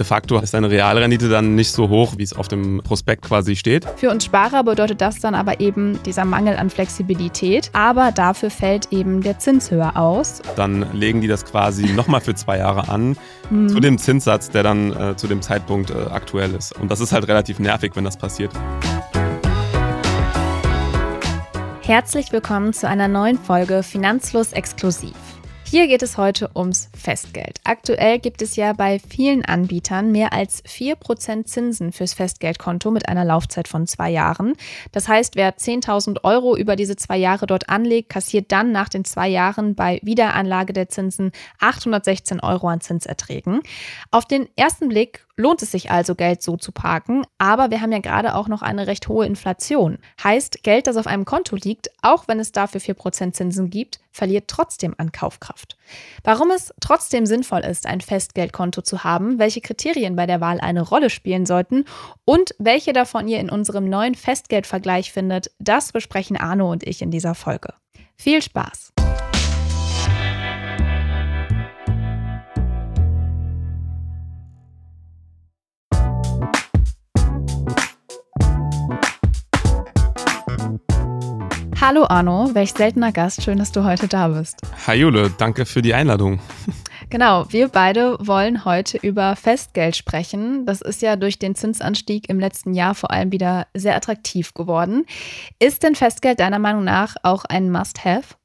De 0.00 0.06
facto 0.06 0.38
ist 0.38 0.54
deine 0.54 0.70
Realrendite 0.70 1.28
dann 1.28 1.56
nicht 1.56 1.72
so 1.72 1.90
hoch, 1.90 2.14
wie 2.16 2.22
es 2.22 2.32
auf 2.32 2.48
dem 2.48 2.80
Prospekt 2.82 3.20
quasi 3.20 3.54
steht. 3.54 3.86
Für 3.96 4.08
uns 4.08 4.24
Sparer 4.24 4.64
bedeutet 4.64 5.02
das 5.02 5.20
dann 5.20 5.34
aber 5.34 5.60
eben 5.60 6.02
dieser 6.04 6.24
Mangel 6.24 6.56
an 6.56 6.70
Flexibilität. 6.70 7.68
Aber 7.74 8.10
dafür 8.10 8.48
fällt 8.48 8.94
eben 8.94 9.20
der 9.20 9.38
Zins 9.38 9.70
höher 9.70 9.98
aus. 9.98 10.40
Dann 10.56 10.86
legen 10.94 11.20
die 11.20 11.28
das 11.28 11.44
quasi 11.44 11.92
nochmal 11.92 12.22
für 12.22 12.34
zwei 12.34 12.56
Jahre 12.56 12.88
an 12.88 13.14
mhm. 13.50 13.68
zu 13.68 13.78
dem 13.78 13.98
Zinssatz, 13.98 14.48
der 14.48 14.62
dann 14.62 14.90
äh, 14.96 15.16
zu 15.16 15.26
dem 15.26 15.42
Zeitpunkt 15.42 15.90
äh, 15.90 15.94
aktuell 16.10 16.54
ist. 16.54 16.72
Und 16.80 16.90
das 16.90 17.00
ist 17.00 17.12
halt 17.12 17.28
relativ 17.28 17.58
nervig, 17.58 17.92
wenn 17.94 18.04
das 18.04 18.16
passiert. 18.16 18.52
Herzlich 21.82 22.32
willkommen 22.32 22.72
zu 22.72 22.88
einer 22.88 23.08
neuen 23.08 23.36
Folge 23.36 23.82
Finanzlos 23.82 24.54
Exklusiv. 24.54 25.12
Hier 25.70 25.86
geht 25.86 26.02
es 26.02 26.18
heute 26.18 26.50
ums 26.56 26.90
Festgeld. 27.00 27.60
Aktuell 27.62 28.18
gibt 28.18 28.42
es 28.42 28.56
ja 28.56 28.72
bei 28.72 28.98
vielen 28.98 29.44
Anbietern 29.44 30.10
mehr 30.10 30.32
als 30.32 30.64
4% 30.64 31.44
Zinsen 31.44 31.92
fürs 31.92 32.12
Festgeldkonto 32.12 32.90
mit 32.90 33.08
einer 33.08 33.24
Laufzeit 33.24 33.68
von 33.68 33.86
zwei 33.86 34.10
Jahren. 34.10 34.54
Das 34.90 35.06
heißt, 35.06 35.36
wer 35.36 35.56
10.000 35.56 36.24
Euro 36.24 36.56
über 36.56 36.74
diese 36.74 36.96
zwei 36.96 37.18
Jahre 37.18 37.46
dort 37.46 37.68
anlegt, 37.68 38.08
kassiert 38.08 38.50
dann 38.50 38.72
nach 38.72 38.88
den 38.88 39.04
zwei 39.04 39.28
Jahren 39.28 39.76
bei 39.76 40.00
Wiederanlage 40.02 40.72
der 40.72 40.88
Zinsen 40.88 41.30
816 41.60 42.40
Euro 42.40 42.66
an 42.66 42.80
Zinserträgen. 42.80 43.60
Auf 44.10 44.24
den 44.24 44.48
ersten 44.56 44.88
Blick 44.88 45.24
lohnt 45.36 45.62
es 45.62 45.70
sich 45.70 45.92
also, 45.92 46.16
Geld 46.16 46.42
so 46.42 46.56
zu 46.56 46.72
parken. 46.72 47.22
Aber 47.38 47.70
wir 47.70 47.80
haben 47.80 47.92
ja 47.92 48.00
gerade 48.00 48.34
auch 48.34 48.48
noch 48.48 48.62
eine 48.62 48.88
recht 48.88 49.06
hohe 49.06 49.24
Inflation. 49.24 49.98
Heißt, 50.20 50.64
Geld, 50.64 50.88
das 50.88 50.96
auf 50.96 51.06
einem 51.06 51.24
Konto 51.24 51.54
liegt, 51.54 51.92
auch 52.02 52.26
wenn 52.26 52.40
es 52.40 52.50
dafür 52.50 52.80
4% 52.80 53.34
Zinsen 53.34 53.70
gibt, 53.70 53.99
verliert 54.10 54.48
trotzdem 54.48 54.94
an 54.98 55.12
Kaufkraft. 55.12 55.76
Warum 56.24 56.50
es 56.50 56.72
trotzdem 56.80 57.26
sinnvoll 57.26 57.60
ist, 57.60 57.86
ein 57.86 58.00
Festgeldkonto 58.00 58.82
zu 58.82 59.04
haben, 59.04 59.38
welche 59.38 59.60
Kriterien 59.60 60.16
bei 60.16 60.26
der 60.26 60.40
Wahl 60.40 60.60
eine 60.60 60.82
Rolle 60.82 61.10
spielen 61.10 61.46
sollten 61.46 61.84
und 62.24 62.54
welche 62.58 62.92
davon 62.92 63.28
ihr 63.28 63.40
in 63.40 63.50
unserem 63.50 63.88
neuen 63.88 64.14
Festgeldvergleich 64.14 65.12
findet, 65.12 65.50
das 65.58 65.92
besprechen 65.92 66.36
Arno 66.36 66.70
und 66.70 66.86
ich 66.86 67.02
in 67.02 67.10
dieser 67.10 67.34
Folge. 67.34 67.74
Viel 68.16 68.42
Spaß! 68.42 68.92
Hallo 81.90 82.06
Arno, 82.08 82.50
welch 82.54 82.70
seltener 82.70 83.10
Gast. 83.10 83.42
Schön, 83.42 83.58
dass 83.58 83.72
du 83.72 83.82
heute 83.82 84.06
da 84.06 84.28
bist. 84.28 84.60
Hi 84.86 84.94
Jule, 84.94 85.28
danke 85.38 85.66
für 85.66 85.82
die 85.82 85.92
Einladung. 85.92 86.38
Genau, 87.08 87.46
wir 87.50 87.66
beide 87.66 88.16
wollen 88.20 88.64
heute 88.64 88.98
über 88.98 89.34
Festgeld 89.34 89.96
sprechen. 89.96 90.64
Das 90.66 90.80
ist 90.80 91.02
ja 91.02 91.16
durch 91.16 91.40
den 91.40 91.56
Zinsanstieg 91.56 92.28
im 92.28 92.38
letzten 92.38 92.74
Jahr 92.74 92.94
vor 92.94 93.10
allem 93.10 93.32
wieder 93.32 93.66
sehr 93.74 93.96
attraktiv 93.96 94.54
geworden. 94.54 95.04
Ist 95.58 95.82
denn 95.82 95.96
Festgeld 95.96 96.38
deiner 96.38 96.60
Meinung 96.60 96.84
nach 96.84 97.16
auch 97.24 97.44
ein 97.44 97.72
Must-Have? 97.72 98.36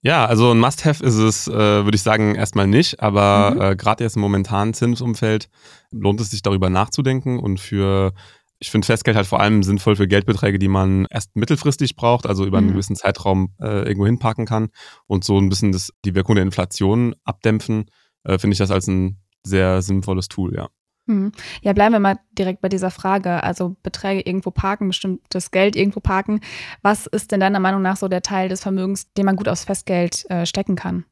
Ja, 0.00 0.26
also 0.26 0.50
ein 0.50 0.58
Must-Have 0.58 1.04
ist 1.04 1.14
es, 1.14 1.46
äh, 1.46 1.52
würde 1.52 1.94
ich 1.94 2.02
sagen, 2.02 2.34
erstmal 2.34 2.66
nicht. 2.66 3.00
Aber 3.00 3.52
mhm. 3.52 3.60
äh, 3.60 3.76
gerade 3.76 4.02
jetzt 4.02 4.16
im 4.16 4.22
momentanen 4.22 4.74
Zinsumfeld 4.74 5.48
lohnt 5.92 6.20
es 6.20 6.32
sich 6.32 6.42
darüber 6.42 6.68
nachzudenken 6.68 7.38
und 7.38 7.60
für 7.60 8.12
ich 8.62 8.70
finde 8.70 8.86
Festgeld 8.86 9.16
halt 9.16 9.26
vor 9.26 9.40
allem 9.40 9.64
sinnvoll 9.64 9.96
für 9.96 10.06
Geldbeträge, 10.06 10.56
die 10.56 10.68
man 10.68 11.06
erst 11.10 11.34
mittelfristig 11.34 11.96
braucht, 11.96 12.26
also 12.26 12.46
über 12.46 12.58
einen 12.58 12.68
mhm. 12.68 12.72
gewissen 12.72 12.94
Zeitraum 12.94 13.54
äh, 13.60 13.82
irgendwo 13.82 14.06
hinpacken 14.06 14.46
kann 14.46 14.68
und 15.08 15.24
so 15.24 15.36
ein 15.36 15.48
bisschen 15.48 15.72
das, 15.72 15.90
die 16.04 16.14
Wirkung 16.14 16.36
der 16.36 16.44
Inflation 16.44 17.16
abdämpfen, 17.24 17.86
äh, 18.22 18.38
finde 18.38 18.52
ich 18.52 18.58
das 18.58 18.70
als 18.70 18.86
ein 18.86 19.20
sehr 19.42 19.82
sinnvolles 19.82 20.28
Tool, 20.28 20.54
ja. 20.54 20.68
Mhm. 21.06 21.32
Ja, 21.62 21.72
bleiben 21.72 21.92
wir 21.92 21.98
mal 21.98 22.20
direkt 22.38 22.60
bei 22.60 22.68
dieser 22.68 22.92
Frage. 22.92 23.42
Also 23.42 23.74
Beträge 23.82 24.20
irgendwo 24.20 24.52
parken, 24.52 24.86
bestimmtes 24.86 25.50
Geld 25.50 25.74
irgendwo 25.74 25.98
parken. 25.98 26.40
Was 26.82 27.08
ist 27.08 27.32
denn 27.32 27.40
deiner 27.40 27.58
Meinung 27.58 27.82
nach 27.82 27.96
so 27.96 28.06
der 28.06 28.22
Teil 28.22 28.48
des 28.48 28.62
Vermögens, 28.62 29.12
den 29.14 29.26
man 29.26 29.34
gut 29.34 29.48
aufs 29.48 29.64
Festgeld 29.64 30.24
äh, 30.30 30.46
stecken 30.46 30.76
kann? 30.76 31.04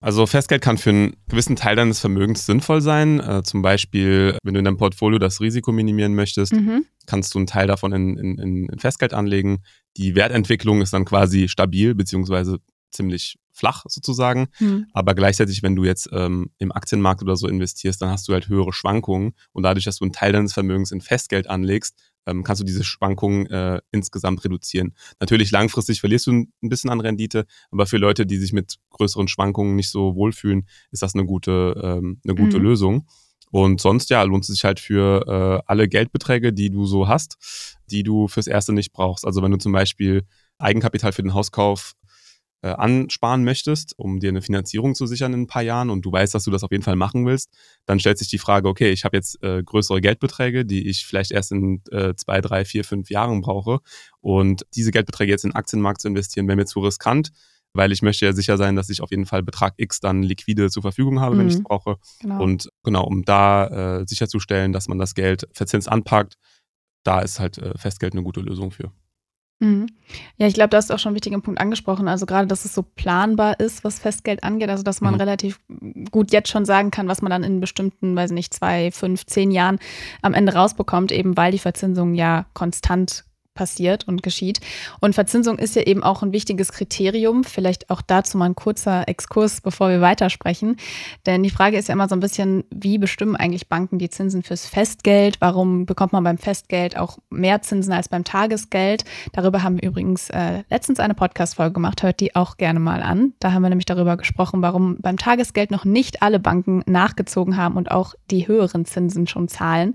Also 0.00 0.26
Festgeld 0.26 0.62
kann 0.62 0.78
für 0.78 0.90
einen 0.90 1.16
gewissen 1.28 1.56
Teil 1.56 1.76
deines 1.76 2.00
Vermögens 2.00 2.46
sinnvoll 2.46 2.80
sein. 2.80 3.20
Äh, 3.20 3.42
zum 3.42 3.62
Beispiel, 3.62 4.36
wenn 4.42 4.54
du 4.54 4.58
in 4.58 4.64
deinem 4.64 4.76
Portfolio 4.76 5.18
das 5.18 5.40
Risiko 5.40 5.72
minimieren 5.72 6.14
möchtest, 6.14 6.52
mhm. 6.52 6.84
kannst 7.06 7.34
du 7.34 7.38
einen 7.38 7.46
Teil 7.46 7.66
davon 7.66 7.92
in, 7.92 8.16
in, 8.16 8.68
in, 8.68 8.78
Festgeld 8.78 9.14
anlegen. 9.14 9.62
Die 9.96 10.14
Wertentwicklung 10.14 10.80
ist 10.80 10.92
dann 10.92 11.04
quasi 11.04 11.48
stabil, 11.48 11.94
beziehungsweise 11.94 12.58
ziemlich 12.90 13.38
flach 13.52 13.84
sozusagen. 13.86 14.48
Mhm. 14.58 14.86
Aber 14.92 15.14
gleichzeitig, 15.14 15.62
wenn 15.62 15.76
du 15.76 15.84
jetzt 15.84 16.08
ähm, 16.12 16.50
im 16.58 16.72
Aktienmarkt 16.72 17.22
oder 17.22 17.36
so 17.36 17.46
investierst, 17.46 18.00
dann 18.00 18.10
hast 18.10 18.26
du 18.28 18.32
halt 18.32 18.48
höhere 18.48 18.72
Schwankungen. 18.72 19.34
Und 19.52 19.62
dadurch, 19.62 19.84
dass 19.84 19.98
du 19.98 20.04
einen 20.04 20.12
Teil 20.12 20.32
deines 20.32 20.52
Vermögens 20.52 20.90
in 20.90 21.00
Festgeld 21.00 21.48
anlegst, 21.48 21.96
ähm, 22.26 22.42
kannst 22.44 22.60
du 22.60 22.66
diese 22.66 22.84
Schwankungen 22.84 23.46
äh, 23.46 23.80
insgesamt 23.90 24.44
reduzieren. 24.44 24.94
Natürlich 25.20 25.50
langfristig 25.50 26.00
verlierst 26.00 26.26
du 26.26 26.32
ein 26.32 26.48
bisschen 26.60 26.90
an 26.90 27.00
Rendite, 27.00 27.46
aber 27.70 27.86
für 27.86 27.98
Leute, 27.98 28.26
die 28.26 28.36
sich 28.36 28.52
mit 28.52 28.76
größeren 28.90 29.28
Schwankungen 29.28 29.76
nicht 29.76 29.90
so 29.90 30.14
wohlfühlen, 30.14 30.66
ist 30.90 31.02
das 31.02 31.14
eine 31.14 31.24
gute, 31.24 31.80
ähm, 31.82 32.20
eine 32.24 32.34
gute 32.34 32.58
mhm. 32.58 32.64
Lösung. 32.64 33.06
Und 33.50 33.82
sonst 33.82 34.08
ja, 34.08 34.22
lohnt 34.22 34.44
es 34.44 34.48
sich 34.48 34.64
halt 34.64 34.80
für 34.80 35.26
äh, 35.28 35.62
alle 35.66 35.86
Geldbeträge, 35.86 36.54
die 36.54 36.70
du 36.70 36.86
so 36.86 37.06
hast, 37.06 37.76
die 37.90 38.02
du 38.02 38.26
fürs 38.26 38.46
Erste 38.46 38.72
nicht 38.72 38.92
brauchst. 38.92 39.26
Also 39.26 39.42
wenn 39.42 39.50
du 39.50 39.58
zum 39.58 39.72
Beispiel 39.72 40.24
Eigenkapital 40.58 41.12
für 41.12 41.22
den 41.22 41.34
Hauskauf 41.34 41.92
äh, 42.62 42.68
ansparen 42.68 43.44
möchtest, 43.44 43.98
um 43.98 44.20
dir 44.20 44.30
eine 44.30 44.40
Finanzierung 44.40 44.94
zu 44.94 45.06
sichern 45.06 45.34
in 45.34 45.42
ein 45.42 45.46
paar 45.46 45.62
Jahren 45.62 45.90
und 45.90 46.04
du 46.04 46.12
weißt, 46.12 46.34
dass 46.34 46.44
du 46.44 46.50
das 46.50 46.62
auf 46.62 46.70
jeden 46.70 46.84
Fall 46.84 46.96
machen 46.96 47.26
willst, 47.26 47.50
dann 47.86 47.98
stellt 47.98 48.18
sich 48.18 48.28
die 48.28 48.38
Frage, 48.38 48.68
okay, 48.68 48.90
ich 48.90 49.04
habe 49.04 49.16
jetzt 49.16 49.42
äh, 49.42 49.62
größere 49.62 50.00
Geldbeträge, 50.00 50.64
die 50.64 50.88
ich 50.88 51.04
vielleicht 51.04 51.32
erst 51.32 51.52
in 51.52 51.82
äh, 51.90 52.14
zwei, 52.14 52.40
drei, 52.40 52.64
vier, 52.64 52.84
fünf 52.84 53.10
Jahren 53.10 53.40
brauche 53.40 53.80
und 54.20 54.64
diese 54.74 54.92
Geldbeträge 54.92 55.32
jetzt 55.32 55.44
in 55.44 55.50
den 55.50 55.56
Aktienmarkt 55.56 56.00
zu 56.00 56.08
investieren, 56.08 56.46
wäre 56.46 56.56
mir 56.56 56.66
zu 56.66 56.80
riskant, 56.80 57.32
weil 57.74 57.90
ich 57.90 58.02
möchte 58.02 58.26
ja 58.26 58.32
sicher 58.32 58.56
sein, 58.56 58.76
dass 58.76 58.90
ich 58.90 59.00
auf 59.00 59.10
jeden 59.10 59.26
Fall 59.26 59.42
Betrag 59.42 59.74
X 59.76 60.00
dann 60.00 60.22
liquide 60.22 60.70
zur 60.70 60.82
Verfügung 60.82 61.20
habe, 61.20 61.34
mhm. 61.34 61.40
wenn 61.40 61.48
ich 61.48 61.54
es 61.54 61.60
mhm. 61.60 61.64
brauche. 61.64 61.96
Genau. 62.20 62.42
Und 62.42 62.68
genau, 62.84 63.04
um 63.04 63.24
da 63.24 64.00
äh, 64.00 64.06
sicherzustellen, 64.06 64.72
dass 64.72 64.88
man 64.88 64.98
das 64.98 65.14
Geld 65.14 65.48
verzinst 65.52 65.88
anpackt, 65.88 66.36
da 67.04 67.20
ist 67.20 67.40
halt 67.40 67.58
äh, 67.58 67.76
Festgeld 67.76 68.12
eine 68.12 68.22
gute 68.22 68.40
Lösung 68.40 68.70
für. 68.70 68.92
Mhm. 69.62 69.86
Ja, 70.38 70.48
ich 70.48 70.54
glaube, 70.54 70.70
du 70.70 70.76
hast 70.76 70.90
auch 70.90 70.98
schon 70.98 71.10
einen 71.10 71.14
wichtigen 71.14 71.40
Punkt 71.40 71.60
angesprochen. 71.60 72.08
Also 72.08 72.26
gerade, 72.26 72.48
dass 72.48 72.64
es 72.64 72.74
so 72.74 72.82
planbar 72.82 73.60
ist, 73.60 73.84
was 73.84 74.00
Festgeld 74.00 74.42
angeht. 74.42 74.68
Also, 74.68 74.82
dass 74.82 75.00
man 75.00 75.14
mhm. 75.14 75.20
relativ 75.20 75.60
gut 76.10 76.32
jetzt 76.32 76.50
schon 76.50 76.64
sagen 76.64 76.90
kann, 76.90 77.06
was 77.06 77.22
man 77.22 77.30
dann 77.30 77.44
in 77.44 77.60
bestimmten, 77.60 78.16
weiß 78.16 78.32
nicht, 78.32 78.52
zwei, 78.52 78.90
fünf, 78.90 79.24
zehn 79.26 79.52
Jahren 79.52 79.78
am 80.20 80.34
Ende 80.34 80.54
rausbekommt, 80.54 81.12
eben 81.12 81.36
weil 81.36 81.52
die 81.52 81.60
Verzinsung 81.60 82.14
ja 82.14 82.46
konstant 82.54 83.24
passiert 83.54 84.08
und 84.08 84.22
geschieht. 84.22 84.60
Und 85.00 85.14
Verzinsung 85.14 85.58
ist 85.58 85.76
ja 85.76 85.82
eben 85.82 86.02
auch 86.02 86.22
ein 86.22 86.32
wichtiges 86.32 86.72
Kriterium. 86.72 87.44
Vielleicht 87.44 87.90
auch 87.90 88.02
dazu 88.02 88.38
mal 88.38 88.46
ein 88.46 88.54
kurzer 88.54 89.08
Exkurs, 89.08 89.60
bevor 89.60 89.90
wir 89.90 90.00
weitersprechen. 90.00 90.76
Denn 91.26 91.42
die 91.42 91.50
Frage 91.50 91.76
ist 91.76 91.88
ja 91.88 91.94
immer 91.94 92.08
so 92.08 92.16
ein 92.16 92.20
bisschen, 92.20 92.64
wie 92.70 92.98
bestimmen 92.98 93.36
eigentlich 93.36 93.68
Banken 93.68 93.98
die 93.98 94.10
Zinsen 94.10 94.42
fürs 94.42 94.66
Festgeld? 94.66 95.36
Warum 95.40 95.86
bekommt 95.86 96.12
man 96.12 96.24
beim 96.24 96.38
Festgeld 96.38 96.96
auch 96.96 97.18
mehr 97.30 97.62
Zinsen 97.62 97.92
als 97.92 98.08
beim 98.08 98.24
Tagesgeld? 98.24 99.04
Darüber 99.32 99.62
haben 99.62 99.80
wir 99.80 99.88
übrigens 99.88 100.30
äh, 100.30 100.62
letztens 100.70 101.00
eine 101.00 101.14
Podcast-Folge 101.14 101.74
gemacht. 101.74 102.02
Hört 102.02 102.20
die 102.20 102.34
auch 102.34 102.56
gerne 102.56 102.80
mal 102.80 103.02
an. 103.02 103.34
Da 103.40 103.52
haben 103.52 103.62
wir 103.62 103.68
nämlich 103.68 103.86
darüber 103.86 104.16
gesprochen, 104.16 104.62
warum 104.62 104.96
beim 105.00 105.18
Tagesgeld 105.18 105.70
noch 105.70 105.84
nicht 105.84 106.22
alle 106.22 106.38
Banken 106.38 106.82
nachgezogen 106.86 107.56
haben 107.56 107.76
und 107.76 107.90
auch 107.90 108.14
die 108.30 108.48
höheren 108.48 108.84
Zinsen 108.84 109.26
schon 109.26 109.48
zahlen. 109.48 109.94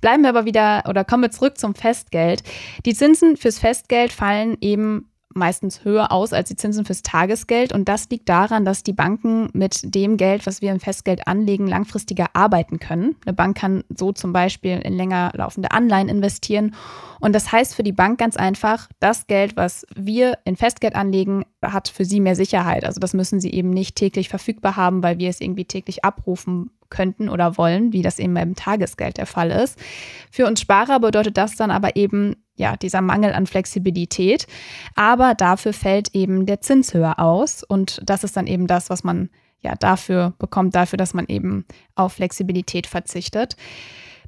Bleiben 0.00 0.22
wir 0.22 0.30
aber 0.30 0.44
wieder 0.44 0.84
oder 0.88 1.04
kommen 1.04 1.22
wir 1.22 1.30
zurück 1.30 1.58
zum 1.58 1.74
Festgeld. 1.74 2.42
Die 2.84 2.94
Zinsen 2.94 3.36
fürs 3.36 3.58
Festgeld 3.58 4.12
fallen 4.12 4.56
eben 4.60 5.08
meistens 5.34 5.84
höher 5.84 6.12
aus 6.12 6.32
als 6.32 6.48
die 6.48 6.56
Zinsen 6.56 6.84
fürs 6.84 7.02
Tagesgeld. 7.02 7.72
Und 7.72 7.88
das 7.88 8.08
liegt 8.10 8.28
daran, 8.28 8.64
dass 8.64 8.82
die 8.82 8.92
Banken 8.92 9.48
mit 9.52 9.94
dem 9.94 10.16
Geld, 10.16 10.46
was 10.46 10.62
wir 10.62 10.70
im 10.70 10.80
Festgeld 10.80 11.26
anlegen, 11.26 11.66
langfristiger 11.66 12.26
arbeiten 12.34 12.78
können. 12.78 13.16
Eine 13.24 13.34
Bank 13.34 13.56
kann 13.56 13.84
so 13.88 14.12
zum 14.12 14.32
Beispiel 14.32 14.80
in 14.84 14.94
länger 14.94 15.32
laufende 15.34 15.70
Anleihen 15.70 16.08
investieren. 16.08 16.74
Und 17.20 17.34
das 17.34 17.52
heißt 17.52 17.74
für 17.74 17.82
die 17.82 17.92
Bank 17.92 18.18
ganz 18.18 18.36
einfach, 18.36 18.88
das 19.00 19.26
Geld, 19.26 19.56
was 19.56 19.86
wir 19.94 20.38
in 20.44 20.56
Festgeld 20.56 20.94
anlegen, 20.94 21.44
hat 21.62 21.88
für 21.88 22.04
sie 22.04 22.20
mehr 22.20 22.36
Sicherheit. 22.36 22.84
Also 22.84 23.00
das 23.00 23.14
müssen 23.14 23.40
sie 23.40 23.52
eben 23.52 23.70
nicht 23.70 23.96
täglich 23.96 24.28
verfügbar 24.28 24.76
haben, 24.76 25.02
weil 25.02 25.18
wir 25.18 25.30
es 25.30 25.40
irgendwie 25.40 25.64
täglich 25.64 26.04
abrufen 26.04 26.70
könnten 26.90 27.30
oder 27.30 27.56
wollen, 27.56 27.92
wie 27.92 28.02
das 28.02 28.18
eben 28.18 28.34
beim 28.34 28.54
Tagesgeld 28.54 29.16
der 29.16 29.26
Fall 29.26 29.50
ist. 29.50 29.78
Für 30.30 30.46
uns 30.46 30.60
Sparer 30.60 31.00
bedeutet 31.00 31.38
das 31.38 31.56
dann 31.56 31.70
aber 31.70 31.96
eben, 31.96 32.36
ja, 32.62 32.76
dieser 32.76 33.00
Mangel 33.00 33.32
an 33.32 33.46
Flexibilität. 33.46 34.46
Aber 34.94 35.34
dafür 35.34 35.72
fällt 35.72 36.14
eben 36.14 36.46
der 36.46 36.60
Zins 36.60 36.94
höher 36.94 37.18
aus. 37.18 37.64
Und 37.64 38.00
das 38.04 38.22
ist 38.22 38.36
dann 38.36 38.46
eben 38.46 38.68
das, 38.68 38.88
was 38.88 39.02
man 39.02 39.30
ja 39.62 39.74
dafür 39.74 40.32
bekommt, 40.38 40.76
dafür, 40.76 40.96
dass 40.96 41.12
man 41.12 41.26
eben 41.26 41.66
auf 41.96 42.14
Flexibilität 42.14 42.86
verzichtet. 42.86 43.56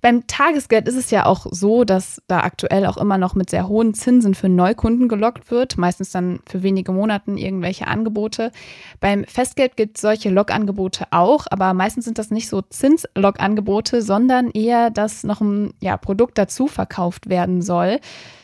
Beim 0.05 0.27
Tagesgeld 0.27 0.87
ist 0.87 0.97
es 0.97 1.11
ja 1.11 1.25
auch 1.25 1.47
so, 1.51 1.85
dass 1.85 2.21
da 2.27 2.41
aktuell 2.41 2.85
auch 2.85 2.99
immer 2.99 3.17
noch 3.17 3.35
mit 3.35 3.49
sehr 3.49 3.69
hohen 3.69 3.95
Zinsen 3.95 4.35
für 4.35 4.51
Neukunden 4.51 5.09
gelockt 5.09 5.51
wird, 5.51 5.79
meistens 5.79 6.11
dann 6.11 6.41
für 6.47 6.63
wenige 6.63 6.93
Monate 6.93 7.31
irgendwelche 7.31 7.87
Angebote. 7.87 8.53
Beim 9.01 9.25
Festgeld 9.25 9.79
gibt 9.79 9.97
es 9.97 10.03
solche 10.03 10.29
Lockangebote 10.29 11.07
auch, 11.11 11.47
aber 11.49 11.73
meistens 11.73 12.05
sind 12.05 12.19
das 12.19 12.31
nicht 12.31 12.51
so 12.51 12.61
Zinslockangebote, 12.61 14.03
sondern 14.03 14.51
eher, 14.51 14.91
dass 14.91 15.25
noch 15.25 15.41
ein 15.41 15.73
ja, 15.81 15.97
Produkt 15.97 16.37
dazu 16.37 16.67
verkauft 16.67 17.31
werden 17.31 17.63
soll. 17.63 17.99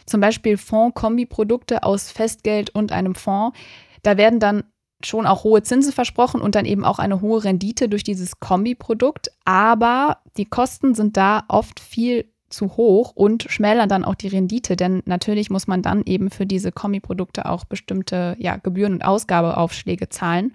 Zum 0.07 0.23
Beispiel 0.23 0.57
Fonds-Kombi-Produkte 0.57 1.83
aus 1.83 2.11
Festgeld 2.11 2.71
und 2.71 2.91
einem 2.91 3.15
Fonds. 3.15 3.55
Da 4.03 4.17
werden 4.17 4.41
dann 4.41 4.65
schon 5.05 5.26
auch 5.26 5.44
hohe 5.44 5.62
Zinsen 5.62 5.93
versprochen 5.93 6.41
und 6.41 6.55
dann 6.55 6.67
eben 6.67 6.85
auch 6.85 6.99
eine 6.99 7.20
hohe 7.20 7.44
Rendite 7.44 7.88
durch 7.88 8.05
dieses 8.05 8.41
Kombi-Produkt. 8.41 9.31
Aber 9.44 10.19
die 10.37 10.44
Kosten 10.44 10.94
sind 10.94 11.17
da 11.17 11.44
oft 11.49 11.81
viel 11.81 12.26
zu 12.50 12.76
hoch 12.76 13.12
und 13.14 13.44
schmälern 13.44 13.88
dann 13.88 14.05
auch 14.05 14.17
die 14.17 14.29
Rendite, 14.29 14.76
denn 14.76 15.02
natürlich 15.06 15.50
muss 15.50 15.67
man 15.67 15.82
dann 15.82 16.02
eben 16.05 16.31
für 16.31 16.47
diese 16.47 16.73
Kombi-Produkte 16.73 17.47
auch 17.47 17.64
bestimmte 17.64 18.37
ja, 18.38 18.56
Gebühren 18.56 18.94
und 18.94 19.05
Ausgabeaufschläge 19.05 20.08
zahlen. 20.08 20.52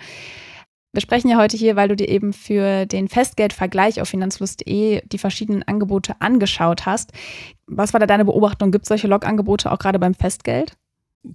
Wir 0.91 1.01
sprechen 1.01 1.29
ja 1.29 1.37
heute 1.37 1.57
hier, 1.57 1.75
weil 1.75 1.89
du 1.89 1.95
dir 1.97 2.07
eben 2.07 2.31
für 2.31 2.85
den 2.85 3.09
Festgeldvergleich 3.09 3.99
auf 3.99 4.07
finanzlust.de 4.07 5.01
die 5.05 5.17
verschiedenen 5.17 5.63
Angebote 5.63 6.15
angeschaut 6.19 6.85
hast. 6.85 7.11
Was 7.67 7.91
war 7.91 7.99
da 7.99 8.05
deine 8.05 8.23
Beobachtung? 8.23 8.71
Gibt 8.71 8.85
es 8.85 8.89
solche 8.89 9.07
Log-Angebote 9.07 9.71
auch 9.71 9.79
gerade 9.79 9.99
beim 9.99 10.13
Festgeld? 10.13 10.77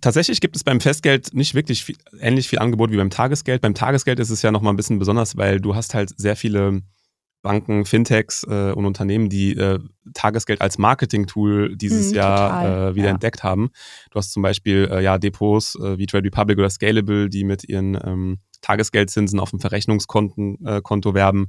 Tatsächlich 0.00 0.40
gibt 0.40 0.56
es 0.56 0.64
beim 0.64 0.80
Festgeld 0.80 1.34
nicht 1.34 1.54
wirklich 1.54 1.84
viel, 1.84 1.96
ähnlich 2.20 2.48
viel 2.48 2.58
Angebot 2.58 2.90
wie 2.90 2.96
beim 2.96 3.10
Tagesgeld. 3.10 3.62
Beim 3.62 3.74
Tagesgeld 3.74 4.20
ist 4.20 4.30
es 4.30 4.42
ja 4.42 4.50
nochmal 4.50 4.72
ein 4.72 4.76
bisschen 4.76 4.98
besonders, 4.98 5.36
weil 5.36 5.60
du 5.60 5.74
hast 5.74 5.94
halt 5.94 6.12
sehr 6.16 6.36
viele 6.36 6.82
Banken, 7.42 7.86
Fintechs 7.86 8.44
äh, 8.44 8.72
und 8.72 8.84
Unternehmen, 8.84 9.28
die 9.28 9.56
äh, 9.56 9.78
Tagesgeld 10.12 10.60
als 10.60 10.78
Marketing-Tool 10.78 11.76
dieses 11.76 12.12
mm, 12.12 12.14
Jahr 12.14 12.64
äh, 12.90 12.94
wieder 12.94 13.06
ja. 13.06 13.12
entdeckt 13.12 13.42
haben. 13.42 13.70
Du 14.10 14.18
hast 14.18 14.32
zum 14.32 14.42
Beispiel 14.42 14.88
äh, 14.90 15.02
ja 15.02 15.18
Depots 15.18 15.76
äh, 15.76 15.96
wie 15.96 16.06
Trade 16.06 16.26
Republic 16.26 16.58
oder 16.58 16.68
Scalable, 16.68 17.30
die 17.30 17.44
mit 17.44 17.64
ihren 17.64 17.98
ähm, 18.04 18.38
Tagesgeldzinsen 18.60 19.40
auf 19.40 19.50
dem 19.50 19.60
Verrechnungskonto 19.60 21.10
äh, 21.10 21.14
werben. 21.14 21.46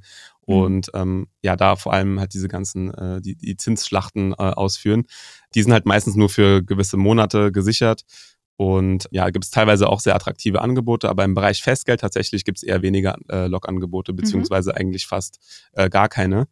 Und 0.51 0.91
ähm, 0.93 1.27
ja, 1.41 1.55
da 1.55 1.75
vor 1.75 1.93
allem 1.93 2.19
halt 2.19 2.33
diese 2.33 2.47
ganzen, 2.47 2.93
äh, 2.93 3.21
die, 3.21 3.35
die 3.35 3.57
Zinsschlachten 3.57 4.33
äh, 4.33 4.35
ausführen. 4.35 5.05
Die 5.55 5.61
sind 5.61 5.73
halt 5.73 5.85
meistens 5.85 6.15
nur 6.15 6.29
für 6.29 6.63
gewisse 6.63 6.97
Monate 6.97 7.51
gesichert. 7.51 8.03
Und 8.57 9.07
ja, 9.11 9.29
gibt 9.31 9.45
es 9.45 9.51
teilweise 9.51 9.89
auch 9.89 9.99
sehr 9.99 10.13
attraktive 10.13 10.61
Angebote, 10.61 11.09
aber 11.09 11.23
im 11.23 11.33
Bereich 11.33 11.63
Festgeld 11.63 12.01
tatsächlich 12.01 12.45
gibt 12.45 12.59
es 12.59 12.63
eher 12.63 12.83
weniger 12.83 13.17
äh, 13.29 13.47
Log-Angebote, 13.47 14.11
mhm. 14.11 14.17
beziehungsweise 14.17 14.71
mhm. 14.71 14.77
eigentlich 14.77 15.07
fast 15.07 15.39
äh, 15.73 15.89
gar 15.89 16.09
keine. 16.09 16.47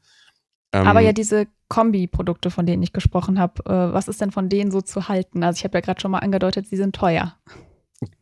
Ähm, 0.72 0.88
aber 0.88 1.02
ja, 1.02 1.14
diese 1.14 1.48
Kombi-Produkte, 1.68 2.50
von 2.50 2.66
denen 2.66 2.82
ich 2.82 2.94
gesprochen 2.94 3.40
habe, 3.40 3.64
äh, 3.66 3.94
was 3.94 4.08
ist 4.08 4.22
denn 4.22 4.32
von 4.32 4.50
denen 4.50 4.72
so 4.72 4.82
zu 4.82 5.08
halten? 5.08 5.44
Also 5.44 5.60
ich 5.60 5.64
habe 5.64 5.78
ja 5.78 5.82
gerade 5.82 6.02
schon 6.02 6.12
mal 6.12 6.20
angedeutet, 6.20 6.68
sie 6.68 6.78
sind 6.78 6.96
teuer. 6.96 7.36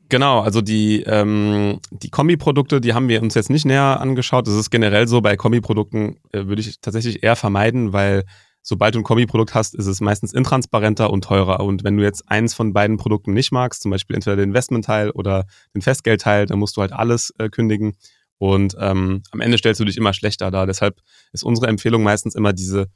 Genau, 0.09 0.39
also 0.39 0.61
die, 0.61 1.03
ähm, 1.03 1.79
die 1.91 2.09
Kombi-Produkte, 2.09 2.79
die 2.79 2.93
haben 2.93 3.09
wir 3.09 3.21
uns 3.21 3.35
jetzt 3.35 3.49
nicht 3.49 3.65
näher 3.65 3.99
angeschaut. 3.99 4.47
Das 4.47 4.53
ist 4.53 4.69
generell 4.69 5.07
so, 5.07 5.19
bei 5.21 5.35
Kombi-Produkten 5.35 6.17
äh, 6.31 6.45
würde 6.45 6.61
ich 6.61 6.79
tatsächlich 6.79 7.23
eher 7.23 7.35
vermeiden, 7.35 7.91
weil 7.91 8.23
sobald 8.61 8.95
du 8.95 8.99
ein 8.99 9.03
Kombi-Produkt 9.03 9.53
hast, 9.53 9.75
ist 9.75 9.85
es 9.85 9.99
meistens 9.99 10.33
intransparenter 10.33 11.09
und 11.09 11.25
teurer. 11.25 11.59
Und 11.59 11.83
wenn 11.83 11.97
du 11.97 12.03
jetzt 12.03 12.29
eins 12.29 12.53
von 12.53 12.73
beiden 12.73 12.97
Produkten 12.97 13.33
nicht 13.33 13.51
magst, 13.51 13.81
zum 13.81 13.91
Beispiel 13.91 14.15
entweder 14.15 14.37
den 14.37 14.49
Investmentteil 14.49 15.09
oder 15.11 15.45
den 15.75 15.81
Festgeldteil, 15.81 16.45
dann 16.45 16.59
musst 16.59 16.77
du 16.77 16.81
halt 16.81 16.93
alles 16.93 17.33
äh, 17.37 17.49
kündigen. 17.49 17.97
Und 18.37 18.75
ähm, 18.79 19.23
am 19.31 19.41
Ende 19.41 19.57
stellst 19.57 19.81
du 19.81 19.85
dich 19.85 19.97
immer 19.97 20.13
schlechter 20.13 20.51
da. 20.51 20.65
Deshalb 20.65 20.99
ist 21.33 21.43
unsere 21.43 21.67
Empfehlung 21.67 22.03
meistens 22.03 22.35
immer 22.35 22.53
diese, 22.53 22.87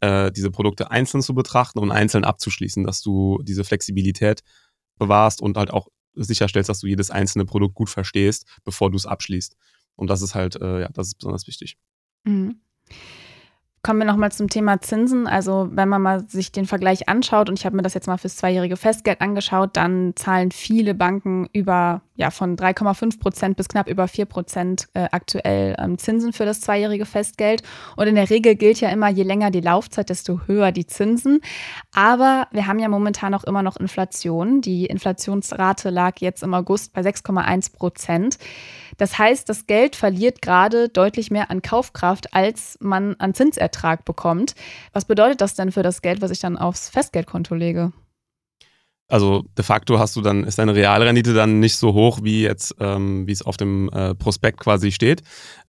äh, 0.00 0.30
diese 0.30 0.50
Produkte 0.50 0.90
einzeln 0.90 1.22
zu 1.22 1.34
betrachten 1.34 1.80
und 1.80 1.90
einzeln 1.90 2.24
abzuschließen, 2.24 2.84
dass 2.84 3.00
du 3.00 3.40
diese 3.42 3.64
Flexibilität 3.64 4.40
bewahrst 4.98 5.40
und 5.40 5.56
halt 5.56 5.70
auch 5.72 5.88
sicherstellst, 6.14 6.68
dass 6.68 6.80
du 6.80 6.86
jedes 6.86 7.10
einzelne 7.10 7.44
Produkt 7.44 7.74
gut 7.74 7.90
verstehst, 7.90 8.46
bevor 8.64 8.90
du 8.90 8.96
es 8.96 9.06
abschließt. 9.06 9.56
Und 9.96 10.10
das 10.10 10.22
ist 10.22 10.34
halt, 10.34 10.56
äh, 10.56 10.82
ja, 10.82 10.88
das 10.92 11.08
ist 11.08 11.14
besonders 11.16 11.46
wichtig. 11.46 11.76
Mhm. 12.24 12.60
Kommen 13.82 14.00
wir 14.00 14.06
nochmal 14.06 14.30
zum 14.30 14.48
Thema 14.48 14.80
Zinsen. 14.82 15.26
Also 15.26 15.70
wenn 15.72 15.88
man 15.88 16.02
mal 16.02 16.28
sich 16.28 16.52
den 16.52 16.66
Vergleich 16.66 17.08
anschaut, 17.08 17.48
und 17.48 17.58
ich 17.58 17.64
habe 17.64 17.76
mir 17.76 17.82
das 17.82 17.94
jetzt 17.94 18.08
mal 18.08 18.18
fürs 18.18 18.36
zweijährige 18.36 18.76
Festgeld 18.76 19.22
angeschaut, 19.22 19.70
dann 19.76 20.12
zahlen 20.16 20.50
viele 20.52 20.94
Banken 20.94 21.48
über, 21.52 22.02
ja, 22.20 22.30
von 22.30 22.54
3,5 22.54 23.18
Prozent 23.18 23.56
bis 23.56 23.66
knapp 23.68 23.88
über 23.88 24.06
4 24.06 24.26
Prozent 24.26 24.88
äh, 24.92 25.08
aktuell 25.10 25.74
ähm, 25.78 25.96
Zinsen 25.96 26.34
für 26.34 26.44
das 26.44 26.60
zweijährige 26.60 27.06
Festgeld. 27.06 27.62
Und 27.96 28.08
in 28.08 28.14
der 28.14 28.28
Regel 28.28 28.56
gilt 28.56 28.78
ja 28.78 28.90
immer, 28.90 29.08
je 29.08 29.22
länger 29.22 29.50
die 29.50 29.62
Laufzeit, 29.62 30.10
desto 30.10 30.42
höher 30.46 30.70
die 30.70 30.86
Zinsen. 30.86 31.40
Aber 31.94 32.46
wir 32.50 32.66
haben 32.66 32.78
ja 32.78 32.90
momentan 32.90 33.32
auch 33.32 33.44
immer 33.44 33.62
noch 33.62 33.78
Inflation. 33.78 34.60
Die 34.60 34.84
Inflationsrate 34.84 35.88
lag 35.88 36.20
jetzt 36.20 36.42
im 36.42 36.52
August 36.52 36.92
bei 36.92 37.00
6,1 37.00 37.72
Prozent. 37.72 38.36
Das 38.98 39.16
heißt, 39.16 39.48
das 39.48 39.66
Geld 39.66 39.96
verliert 39.96 40.42
gerade 40.42 40.90
deutlich 40.90 41.30
mehr 41.30 41.50
an 41.50 41.62
Kaufkraft, 41.62 42.34
als 42.34 42.76
man 42.80 43.16
an 43.18 43.32
Zinsertrag 43.32 44.04
bekommt. 44.04 44.54
Was 44.92 45.06
bedeutet 45.06 45.40
das 45.40 45.54
denn 45.54 45.72
für 45.72 45.82
das 45.82 46.02
Geld, 46.02 46.20
was 46.20 46.30
ich 46.30 46.40
dann 46.40 46.58
aufs 46.58 46.90
Festgeldkonto 46.90 47.54
lege? 47.54 47.92
Also 49.10 49.44
de 49.58 49.64
facto 49.64 49.98
hast 49.98 50.14
du 50.16 50.20
dann, 50.20 50.44
ist 50.44 50.58
deine 50.58 50.74
Realrendite 50.74 51.34
dann 51.34 51.58
nicht 51.58 51.76
so 51.76 51.94
hoch, 51.94 52.20
wie 52.22 52.42
jetzt, 52.42 52.76
ähm, 52.78 53.26
wie 53.26 53.32
es 53.32 53.42
auf 53.42 53.56
dem 53.56 53.88
äh, 53.90 54.14
Prospekt 54.14 54.60
quasi 54.60 54.92
steht. 54.92 55.22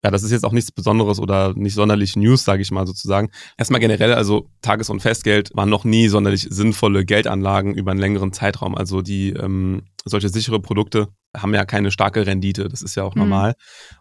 Ja, 0.03 0.09
das 0.09 0.23
ist 0.23 0.31
jetzt 0.31 0.45
auch 0.45 0.51
nichts 0.51 0.71
Besonderes 0.71 1.19
oder 1.19 1.53
nicht 1.53 1.75
sonderlich 1.75 2.15
News, 2.15 2.43
sage 2.43 2.63
ich 2.63 2.71
mal 2.71 2.87
sozusagen. 2.87 3.29
Erstmal 3.57 3.79
generell, 3.79 4.13
also 4.13 4.49
Tages- 4.61 4.89
und 4.89 4.99
Festgeld 4.99 5.51
waren 5.53 5.69
noch 5.69 5.83
nie 5.83 6.07
sonderlich 6.07 6.47
sinnvolle 6.49 7.05
Geldanlagen 7.05 7.75
über 7.75 7.91
einen 7.91 7.99
längeren 7.99 8.33
Zeitraum. 8.33 8.75
Also 8.75 9.03
die 9.03 9.29
ähm, 9.29 9.83
solche 10.03 10.29
sichere 10.29 10.59
Produkte 10.59 11.09
haben 11.37 11.53
ja 11.53 11.65
keine 11.65 11.91
starke 11.91 12.25
Rendite, 12.25 12.67
das 12.67 12.81
ist 12.81 12.95
ja 12.95 13.03
auch 13.03 13.15
mhm. 13.15 13.21
normal. 13.21 13.53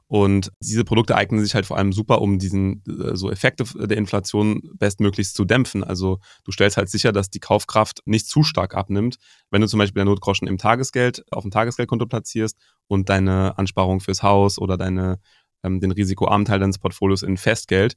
Und 0.07 0.51
diese 0.61 0.85
Produkte 0.85 1.15
eignen 1.15 1.45
sich 1.45 1.55
halt 1.55 1.67
vor 1.67 1.77
allem 1.77 1.93
super, 1.93 2.21
um 2.23 2.39
diesen 2.39 2.83
äh, 2.89 3.15
so 3.15 3.31
Effekte 3.31 3.65
der 3.87 3.99
Inflation 3.99 4.63
bestmöglichst 4.79 5.37
zu 5.37 5.45
dämpfen. 5.45 5.85
Also 5.85 6.19
du 6.45 6.51
stellst 6.51 6.77
halt 6.77 6.89
sicher, 6.89 7.13
dass 7.13 7.31
die 7.31 7.39
Kaufkraft 7.39 8.01
nicht 8.07 8.27
zu 8.27 8.43
stark 8.43 8.75
abnimmt, 8.75 9.19
wenn 9.51 9.61
du 9.61 9.69
zum 9.69 9.79
Beispiel 9.79 10.01
dein 10.01 10.09
Notgroschen 10.09 10.49
im 10.49 10.59
Tagesgeld 10.59 11.25
auf 11.31 11.43
dem 11.43 11.51
Tagesgeldkonto 11.51 12.07
platzierst 12.07 12.57
und 12.89 13.09
deine 13.09 13.57
Ansparung 13.59 14.01
fürs 14.01 14.23
Haus 14.23 14.59
oder 14.59 14.77
deine 14.77 15.21
ähm, 15.63 15.81
den 15.81 15.93
risikoarmen 15.93 16.45
Teil 16.45 16.59
deines 16.59 16.79
Portfolios 16.79 17.23
in 17.23 17.37
Festgeld 17.37 17.97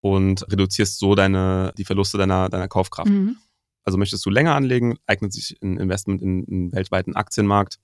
und 0.00 0.50
reduzierst 0.50 0.98
so 0.98 1.14
deine 1.14 1.72
die 1.76 1.84
Verluste 1.84 2.18
deiner 2.18 2.48
deiner 2.48 2.68
Kaufkraft. 2.68 3.10
Mhm. 3.10 3.36
Also 3.84 3.98
möchtest 3.98 4.24
du 4.24 4.30
länger 4.30 4.54
anlegen, 4.54 4.98
eignet 5.06 5.32
sich 5.32 5.58
ein 5.62 5.78
Investment 5.78 6.22
in 6.22 6.46
einen 6.48 6.72
weltweiten 6.72 7.16
Aktienmarkt 7.16 7.78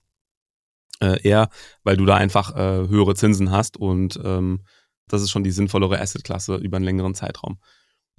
äh, 1.01 1.21
eher, 1.23 1.49
weil 1.85 1.97
du 1.97 2.07
da 2.07 2.17
einfach 2.17 2.55
äh, 2.55 2.89
höhere 2.89 3.15
Zinsen 3.15 3.51
hast 3.51 3.77
und 3.77 4.21
ähm, 4.23 4.61
das 5.09 5.23
ist 5.23 5.31
schon 5.31 5.45
die 5.45 5.51
sinnvollere 5.51 6.01
Assetklasse 6.01 6.57
über 6.57 6.77
einen 6.77 6.85
längeren 6.85 7.15
Zeitraum. 7.15 7.59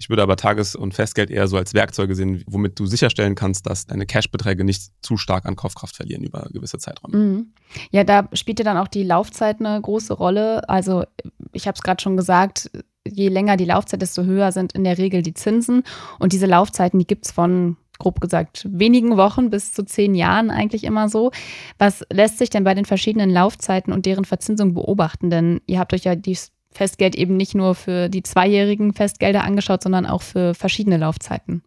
Ich 0.00 0.08
würde 0.08 0.22
aber 0.22 0.36
Tages- 0.36 0.76
und 0.76 0.94
Festgeld 0.94 1.28
eher 1.28 1.48
so 1.48 1.56
als 1.56 1.74
Werkzeuge 1.74 2.14
sehen, 2.14 2.44
womit 2.46 2.78
du 2.78 2.86
sicherstellen 2.86 3.34
kannst, 3.34 3.66
dass 3.66 3.86
deine 3.86 4.06
Cashbeträge 4.06 4.62
nicht 4.62 4.92
zu 5.02 5.16
stark 5.16 5.44
an 5.44 5.56
Kaufkraft 5.56 5.96
verlieren 5.96 6.22
über 6.22 6.48
gewisse 6.52 6.78
Zeiträume. 6.78 7.16
Mhm. 7.16 7.52
Ja, 7.90 8.04
da 8.04 8.28
spielt 8.32 8.60
ja 8.60 8.64
dann 8.64 8.76
auch 8.76 8.86
die 8.86 9.02
Laufzeit 9.02 9.58
eine 9.58 9.80
große 9.80 10.14
Rolle. 10.14 10.68
Also 10.68 11.04
ich 11.52 11.66
habe 11.66 11.74
es 11.74 11.82
gerade 11.82 12.00
schon 12.00 12.16
gesagt, 12.16 12.70
je 13.04 13.28
länger 13.28 13.56
die 13.56 13.64
Laufzeit, 13.64 14.00
desto 14.00 14.22
höher 14.22 14.52
sind 14.52 14.72
in 14.72 14.84
der 14.84 14.98
Regel 14.98 15.22
die 15.22 15.34
Zinsen. 15.34 15.82
Und 16.20 16.32
diese 16.32 16.46
Laufzeiten, 16.46 17.00
die 17.00 17.06
gibt 17.06 17.26
es 17.26 17.32
von 17.32 17.76
grob 17.98 18.20
gesagt 18.20 18.68
wenigen 18.70 19.16
Wochen 19.16 19.50
bis 19.50 19.72
zu 19.72 19.84
zehn 19.84 20.14
Jahren 20.14 20.50
eigentlich 20.52 20.84
immer 20.84 21.08
so. 21.08 21.32
Was 21.78 22.04
lässt 22.12 22.38
sich 22.38 22.50
denn 22.50 22.62
bei 22.62 22.74
den 22.74 22.84
verschiedenen 22.84 23.30
Laufzeiten 23.30 23.92
und 23.92 24.06
deren 24.06 24.24
Verzinsung 24.24 24.74
beobachten? 24.74 25.30
Denn 25.30 25.60
ihr 25.66 25.80
habt 25.80 25.92
euch 25.92 26.04
ja 26.04 26.14
dieses 26.14 26.52
Festgeld 26.70 27.14
eben 27.14 27.36
nicht 27.36 27.54
nur 27.54 27.74
für 27.74 28.08
die 28.08 28.22
zweijährigen 28.22 28.92
Festgelder 28.92 29.44
angeschaut, 29.44 29.82
sondern 29.82 30.06
auch 30.06 30.22
für 30.22 30.54
verschiedene 30.54 30.96
Laufzeiten. 30.96 31.62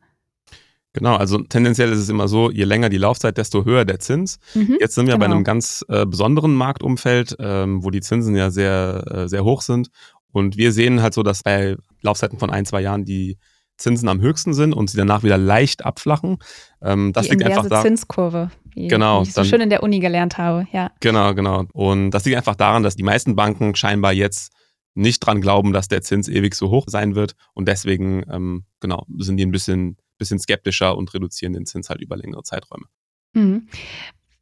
Genau, 0.93 1.15
also 1.15 1.38
tendenziell 1.39 1.91
ist 1.91 2.00
es 2.00 2.10
immer 2.10 2.27
so, 2.27 2.51
je 2.51 2.65
länger 2.65 2.89
die 2.89 2.98
Laufzeit, 2.98 3.38
desto 3.38 3.63
höher 3.63 3.86
der 3.86 4.00
Zins. 4.00 4.39
Mhm, 4.53 4.77
Jetzt 4.79 4.96
sind 4.96 5.08
wir 5.08 5.13
genau. 5.13 5.25
bei 5.25 5.31
einem 5.34 5.43
ganz 5.46 5.86
äh, 5.88 6.05
besonderen 6.05 6.53
Marktumfeld, 6.53 7.38
ähm, 7.39 7.84
wo 7.84 7.91
die 7.91 8.01
Zinsen 8.01 8.36
ja 8.36 8.51
sehr, 8.51 9.03
äh, 9.10 9.29
sehr 9.29 9.46
hoch 9.46 9.62
sind. 9.62 9.89
Und 10.34 10.58
wir 10.58 10.74
sehen 10.74 11.01
halt 11.01 11.13
so, 11.13 11.24
dass 11.24 11.43
bei 11.43 11.77
Laufzeiten 12.01 12.39
von 12.39 12.50
ein, 12.50 12.65
zwei 12.65 12.81
Jahren 12.81 13.05
die 13.05 13.38
Zinsen 13.77 14.10
am 14.10 14.20
höchsten 14.22 14.53
sind 14.53 14.74
und 14.74 14.89
sie 14.89 14.98
danach 14.98 15.24
wieder 15.24 15.38
leicht 15.38 15.86
abflachen. 15.86 16.38
Ähm, 16.81 17.13
das 17.13 17.25
die 17.25 17.31
liegt 17.31 17.46
einfach 17.46 17.67
da. 17.67 17.81
Zinskurve, 17.81 18.51
die, 18.75 18.88
genau, 18.88 19.24
die 19.24 19.29
ich 19.29 19.34
so 19.34 19.41
dann, 19.41 19.50
schön 19.50 19.62
in 19.62 19.70
der 19.70 19.84
Uni 19.84 20.00
gelernt 20.00 20.38
habe. 20.38 20.67
Ja. 20.72 20.91
Genau, 21.00 21.34
genau. 21.34 21.65
Und 21.74 22.12
das 22.12 22.25
liegt 22.25 22.38
einfach 22.38 22.55
daran, 22.55 22.84
dass 22.84 22.96
die 22.96 23.03
meisten 23.03 23.36
Banken 23.36 23.75
scheinbar 23.75 24.13
jetzt 24.13 24.51
nicht 24.94 25.20
dran 25.20 25.42
glauben, 25.42 25.74
dass 25.74 25.88
der 25.88 26.02
Zins 26.02 26.28
ewig 26.28 26.56
so 26.56 26.70
hoch 26.70 26.86
sein 26.88 27.16
wird 27.16 27.36
und 27.54 27.68
deswegen 27.68 28.24
ähm, 28.30 28.66
genau 28.80 29.06
sind 29.18 29.38
die 29.38 29.46
ein 29.46 29.52
bisschen, 29.52 29.98
bisschen 30.18 30.40
skeptischer 30.40 30.98
und 30.98 31.14
reduzieren 31.14 31.54
den 31.54 31.66
Zins 31.66 31.90
halt 31.90 32.02
über 32.02 32.18
längere 32.18 32.44
Zeiträume. 32.44 32.86
Mhm. 33.34 33.68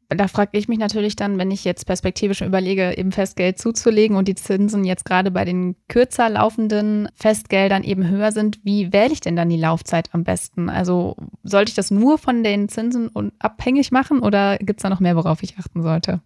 da 0.08 0.26
frage 0.26 0.58
ich 0.58 0.66
mich 0.66 0.80
natürlich 0.80 1.14
dann, 1.14 1.38
wenn 1.38 1.52
ich 1.52 1.64
jetzt 1.64 1.86
perspektivisch 1.86 2.40
überlege, 2.40 2.98
eben 2.98 3.12
Festgeld 3.12 3.58
zuzulegen 3.58 4.16
und 4.16 4.26
die 4.26 4.34
Zinsen 4.34 4.84
jetzt 4.84 5.04
gerade 5.04 5.30
bei 5.30 5.44
den 5.44 5.76
kürzer 5.86 6.28
laufenden 6.28 7.08
Festgeldern 7.14 7.84
eben 7.84 8.08
höher 8.08 8.32
sind, 8.32 8.58
wie 8.64 8.92
wähle 8.92 9.12
ich 9.12 9.20
denn 9.20 9.36
dann 9.36 9.48
die 9.48 9.56
Laufzeit 9.56 10.12
am 10.12 10.24
besten? 10.24 10.68
Also 10.68 11.14
sollte 11.44 11.70
ich 11.70 11.76
das 11.76 11.92
nur 11.92 12.18
von 12.18 12.42
den 12.42 12.68
Zinsen 12.68 13.10
abhängig 13.38 13.92
machen 13.92 14.18
oder 14.18 14.58
gibt 14.58 14.80
es 14.80 14.82
da 14.82 14.90
noch 14.90 14.98
mehr, 14.98 15.14
worauf 15.14 15.44
ich 15.44 15.56
achten 15.58 15.82
sollte? 15.82 16.20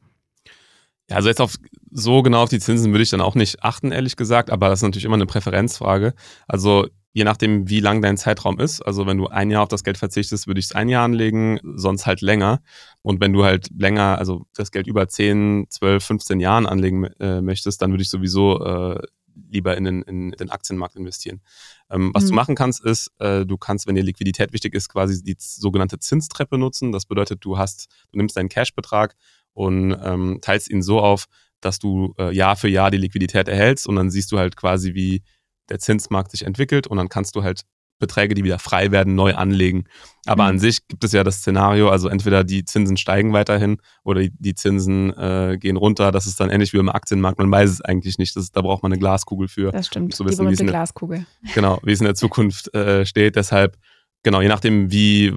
Ja, 1.11 1.17
also 1.17 1.29
jetzt 1.29 1.41
auf 1.41 1.57
so 1.91 2.23
genau 2.23 2.43
auf 2.43 2.49
die 2.49 2.59
Zinsen 2.59 2.93
würde 2.93 3.03
ich 3.03 3.11
dann 3.11 3.21
auch 3.21 3.35
nicht 3.35 3.63
achten, 3.63 3.93
ehrlich 3.93 4.17
gesagt, 4.17 4.51
aber 4.51 4.69
das 4.69 4.81
ist 4.81 4.85
natürlich 4.85 5.05
immer 5.05 5.15
eine 5.15 5.27
Präferenzfrage. 5.27 6.15
Also 6.49 6.89
je 7.15 7.25
nachdem, 7.25 7.69
wie 7.69 7.81
lang 7.81 8.03
dein 8.03 8.17
Zeitraum 8.17 8.59
ist. 8.59 8.83
Also 8.83 9.07
wenn 9.07 9.17
du 9.17 9.29
ein 9.29 9.51
Jahr 9.51 9.63
auf 9.63 9.69
das 9.69 9.85
Geld 9.85 9.97
verzichtest, 9.97 10.49
würde 10.49 10.59
ich 10.59 10.67
es 10.67 10.73
ein 10.73 10.89
Jahr 10.89 11.05
anlegen, 11.05 11.61
sonst 11.63 12.07
halt 12.07 12.21
länger. 12.21 12.61
Und 13.03 13.21
wenn 13.21 13.33
du 13.33 13.45
halt 13.45 13.69
länger, 13.79 14.19
also 14.19 14.47
das 14.55 14.73
Geld 14.73 14.89
über 14.89 15.09
10, 15.09 15.67
12, 15.71 16.05
15 16.05 16.41
Jahren 16.41 16.67
anlegen 16.67 17.05
äh, 17.21 17.41
möchtest, 17.41 17.81
dann 17.81 17.93
würde 17.93 18.03
ich 18.03 18.11
sowieso 18.11 18.65
äh, 18.65 19.01
lieber 19.49 19.77
in 19.77 19.85
den, 19.85 20.03
in 20.03 20.31
den 20.33 20.51
Aktienmarkt 20.51 20.97
investieren. 20.97 21.41
Ähm, 21.89 22.11
was 22.15 22.25
mhm. 22.25 22.29
du 22.29 22.35
machen 22.35 22.55
kannst, 22.57 22.85
ist, 22.85 23.13
äh, 23.21 23.47
du 23.47 23.57
kannst, 23.59 23.87
wenn 23.87 23.95
dir 23.95 24.03
Liquidität 24.03 24.53
wichtig 24.53 24.75
ist, 24.75 24.89
quasi 24.89 25.23
die 25.23 25.37
sogenannte 25.39 26.01
Zinstreppe 26.01 26.59
nutzen. 26.59 26.91
Das 26.91 27.07
bedeutet, 27.07 27.45
du 27.45 27.59
hast, 27.59 27.89
du 28.11 28.19
nimmst 28.19 28.37
deinen 28.37 28.49
Cashbetrag 28.49 29.15
und 29.55 29.97
ähm, 30.05 30.39
teilst 30.43 30.71
ihn 30.71 30.83
so 30.83 31.01
auf, 31.01 31.27
dass 31.61 31.79
du 31.79 32.15
äh, 32.19 32.35
Jahr 32.35 32.57
für 32.57 32.69
Jahr 32.69 32.91
die 32.91 32.99
Liquidität 32.99 33.49
erhältst 33.49 33.87
und 33.87 33.97
dann 33.97 34.11
siehst 34.11 34.31
du 34.33 34.39
halt 34.39 34.57
quasi, 34.57 34.95
wie 34.95 35.23
der 35.71 35.79
Zinsmarkt 35.79 36.31
sich 36.31 36.43
entwickelt 36.43 36.87
und 36.87 36.99
dann 36.99 37.09
kannst 37.09 37.37
du 37.37 37.43
halt 37.43 37.63
Beträge, 37.99 38.35
die 38.35 38.45
wieder 38.45 38.59
frei 38.59 38.91
werden, 38.91 39.15
neu 39.15 39.35
anlegen. 39.35 39.85
Aber 40.27 40.45
mhm. 40.45 40.51
an 40.51 40.59
sich 40.59 40.87
gibt 40.89 41.05
es 41.05 41.13
ja 41.13 41.23
das 41.23 41.39
Szenario, 41.39 41.89
also 41.89 42.09
entweder 42.09 42.45
die 42.45 42.65
Zinsen 42.65 42.97
steigen 42.97 43.33
weiterhin 43.33 43.79
oder 44.03 44.21
die, 44.21 44.33
die 44.37 44.55
Zinsen 44.55 45.17
äh, 45.17 45.57
gehen 45.59 45.77
runter. 45.77 46.11
Das 46.11 46.27
ist 46.27 46.41
dann 46.41 46.51
ähnlich 46.51 46.73
wie 46.73 46.79
im 46.79 46.89
Aktienmarkt. 46.89 47.39
Man 47.39 47.51
weiß 47.51 47.71
es 47.71 47.81
eigentlich 47.81 48.19
nicht. 48.19 48.37
Das, 48.37 48.51
da 48.51 48.63
braucht 48.63 48.83
man 48.83 48.93
eine 48.93 48.99
Glaskugel 48.99 49.49
für. 49.49 49.71
Das 49.71 49.87
stimmt, 49.87 50.15
zu 50.15 50.25
wissen, 50.25 50.49
die 50.49 50.57
Glaskugel. 50.67 51.25
Genau, 51.55 51.79
wie 51.83 51.93
es 51.93 52.01
in 52.01 52.07
der 52.07 52.15
Zukunft 52.15 52.75
äh, 52.75 53.07
steht. 53.07 53.37
Deshalb, 53.37 53.79
genau, 54.23 54.41
je 54.41 54.49
nachdem, 54.49 54.91
wie, 54.91 55.33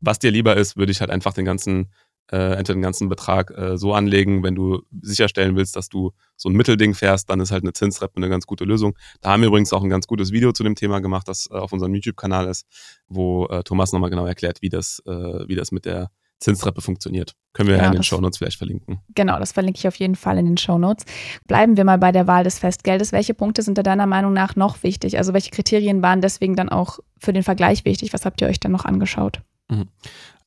was 0.00 0.18
dir 0.18 0.30
lieber 0.30 0.56
ist, 0.56 0.76
würde 0.76 0.92
ich 0.92 1.00
halt 1.00 1.10
einfach 1.10 1.32
den 1.32 1.44
ganzen 1.44 1.90
äh, 2.30 2.54
entweder 2.54 2.74
den 2.74 2.82
ganzen 2.82 3.08
Betrag 3.08 3.50
äh, 3.56 3.76
so 3.76 3.92
anlegen, 3.94 4.42
wenn 4.42 4.54
du 4.54 4.82
sicherstellen 5.02 5.56
willst, 5.56 5.76
dass 5.76 5.88
du 5.88 6.12
so 6.36 6.48
ein 6.48 6.54
Mittelding 6.54 6.94
fährst, 6.94 7.28
dann 7.28 7.40
ist 7.40 7.50
halt 7.50 7.64
eine 7.64 7.72
Zinsreppe 7.72 8.16
eine 8.16 8.28
ganz 8.28 8.46
gute 8.46 8.64
Lösung. 8.64 8.96
Da 9.20 9.30
haben 9.30 9.42
wir 9.42 9.48
übrigens 9.48 9.72
auch 9.72 9.82
ein 9.82 9.90
ganz 9.90 10.06
gutes 10.06 10.32
Video 10.32 10.52
zu 10.52 10.62
dem 10.62 10.74
Thema 10.74 11.00
gemacht, 11.00 11.28
das 11.28 11.48
äh, 11.50 11.54
auf 11.54 11.72
unserem 11.72 11.94
YouTube-Kanal 11.94 12.48
ist, 12.48 12.66
wo 13.08 13.46
äh, 13.46 13.62
Thomas 13.62 13.92
nochmal 13.92 14.10
genau 14.10 14.26
erklärt, 14.26 14.62
wie 14.62 14.68
das, 14.68 15.02
äh, 15.06 15.48
wie 15.48 15.56
das 15.56 15.72
mit 15.72 15.84
der 15.84 16.10
Zinstreppe 16.40 16.80
funktioniert. 16.80 17.34
Können 17.52 17.68
wir 17.68 17.76
ja, 17.76 17.86
in 17.86 17.92
den 17.92 18.02
Shownotes 18.02 18.38
vielleicht 18.38 18.56
verlinken. 18.56 19.00
Genau, 19.14 19.38
das 19.38 19.52
verlinke 19.52 19.78
ich 19.78 19.86
auf 19.86 19.96
jeden 19.96 20.16
Fall 20.16 20.38
in 20.38 20.46
den 20.46 20.56
Shownotes. 20.56 21.04
Bleiben 21.46 21.76
wir 21.76 21.84
mal 21.84 21.98
bei 21.98 22.12
der 22.12 22.26
Wahl 22.26 22.44
des 22.44 22.58
Festgeldes. 22.58 23.12
Welche 23.12 23.34
Punkte 23.34 23.62
sind 23.62 23.76
da 23.76 23.82
deiner 23.82 24.06
Meinung 24.06 24.32
nach 24.32 24.56
noch 24.56 24.82
wichtig? 24.82 25.18
Also 25.18 25.34
welche 25.34 25.50
Kriterien 25.50 26.00
waren 26.02 26.22
deswegen 26.22 26.56
dann 26.56 26.70
auch 26.70 26.98
für 27.18 27.34
den 27.34 27.42
Vergleich 27.42 27.84
wichtig? 27.84 28.12
Was 28.14 28.24
habt 28.24 28.40
ihr 28.40 28.48
euch 28.48 28.58
dann 28.58 28.72
noch 28.72 28.86
angeschaut? 28.86 29.42
Mhm. 29.68 29.88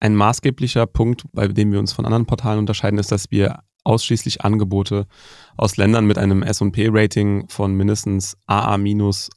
Ein 0.03 0.15
maßgeblicher 0.15 0.85
Punkt, 0.85 1.23
bei 1.31 1.47
dem 1.47 1.71
wir 1.71 1.79
uns 1.79 1.93
von 1.93 2.03
anderen 2.03 2.25
Portalen 2.25 2.59
unterscheiden, 2.59 2.99
ist, 2.99 3.09
dass 3.13 3.31
wir 3.31 3.59
ausschließlich 3.85 4.41
Angebote 4.41 5.07
aus 5.55 5.77
Ländern 5.77 6.05
mit 6.05 6.17
einem 6.17 6.43
SP-Rating 6.43 7.47
von 7.47 7.73
mindestens 7.73 8.35
AA- 8.45 8.77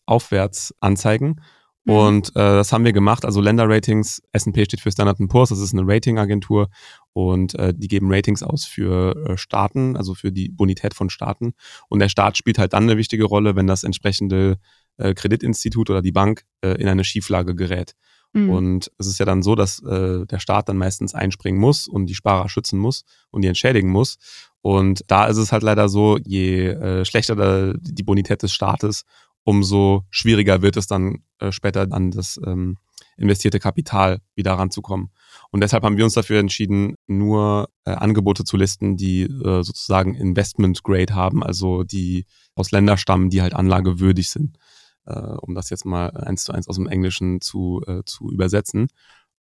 aufwärts 0.07 0.75
anzeigen. 0.81 1.41
Mhm. 1.85 1.93
Und 1.93 2.29
äh, 2.31 2.33
das 2.41 2.73
haben 2.73 2.85
wir 2.85 2.93
gemacht. 2.93 3.25
Also 3.25 3.41
Länderratings, 3.41 4.21
S&P 4.33 4.65
steht 4.65 4.81
für 4.81 4.91
Standard 4.91 5.19
Poor's, 5.29 5.51
das 5.51 5.61
ist 5.61 5.73
eine 5.73 5.87
Ratingagentur 5.87 6.67
und 7.13 7.55
äh, 7.55 7.73
die 7.73 7.87
geben 7.87 8.13
Ratings 8.13 8.43
aus 8.43 8.65
für 8.65 9.15
äh, 9.25 9.37
Staaten, 9.37 9.97
also 9.97 10.15
für 10.15 10.33
die 10.33 10.49
Bonität 10.49 10.95
von 10.95 11.11
Staaten. 11.11 11.55
Und 11.89 12.01
der 12.01 12.09
Staat 12.09 12.39
spielt 12.39 12.59
halt 12.59 12.73
dann 12.73 12.83
eine 12.83 12.97
wichtige 12.97 13.25
Rolle, 13.25 13.55
wenn 13.55 13.69
das 13.69 13.85
entsprechende 13.85 14.59
äh, 14.97 15.15
Kreditinstitut 15.15 15.91
oder 15.91 16.03
die 16.03 16.11
Bank 16.11 16.43
äh, 16.61 16.71
in 16.71 16.89
eine 16.89 17.05
Schieflage 17.05 17.55
gerät. 17.55 17.95
Mhm. 18.37 18.51
Und 18.51 18.93
es 18.99 19.07
ist 19.07 19.19
ja 19.19 19.25
dann 19.25 19.43
so, 19.43 19.55
dass 19.55 19.83
äh, 19.83 20.27
der 20.27 20.39
Staat 20.39 20.69
dann 20.69 20.77
meistens 20.77 21.15
einspringen 21.15 21.59
muss 21.59 21.89
und 21.89 22.07
die 22.07 22.15
Sparer 22.15 22.51
schützen 22.51 22.79
muss 22.79 23.05
und 23.31 23.43
die 23.43 23.49
entschädigen 23.49 23.91
muss. 23.91 24.19
Und 24.61 25.05
da 25.07 25.27
ist 25.27 25.39
es 25.39 25.53
halt 25.53 25.63
leider 25.63 25.89
so, 25.89 26.19
je 26.19 26.69
äh, 26.69 27.05
schlechter 27.07 27.75
die 27.79 28.03
Bonität 28.03 28.43
des 28.43 28.53
Staates, 28.53 29.05
umso 29.45 30.05
schwieriger 30.11 30.61
wird 30.61 30.77
es 30.77 30.87
dann 30.87 31.23
äh, 31.39 31.51
später 31.51 31.87
an 31.91 32.11
das 32.11 32.39
ähm, 32.45 32.77
investierte 33.17 33.59
Kapital 33.59 34.21
wieder 34.35 34.53
ranzukommen. 34.53 35.11
Und 35.51 35.63
deshalb 35.63 35.85
haben 35.85 35.97
wir 35.97 36.05
uns 36.05 36.15
dafür 36.15 36.41
entschieden, 36.41 36.97
nur 37.07 37.71
äh, 37.85 37.93
Angebote 37.93 38.45
zu 38.45 38.59
listen, 38.59 38.99
die 38.99 39.23
äh, 39.23 39.63
sozusagen 39.63 40.15
Investment 40.15 40.83
Grade 40.83 41.15
haben, 41.15 41.43
also 41.43 41.85
die 41.85 42.27
aus 42.55 42.71
Ländern 42.71 42.99
stammen, 42.99 43.31
die 43.31 43.41
halt 43.41 43.55
anlagewürdig 43.55 44.29
sind 44.29 44.59
äh, 45.07 45.19
um 45.41 45.55
das 45.55 45.71
jetzt 45.71 45.85
mal 45.85 46.11
eins 46.11 46.45
zu 46.45 46.53
eins 46.53 46.69
aus 46.69 46.77
dem 46.77 46.87
Englischen 46.87 47.41
zu, 47.41 47.83
äh, 47.87 48.03
zu 48.05 48.31
übersetzen. 48.31 48.89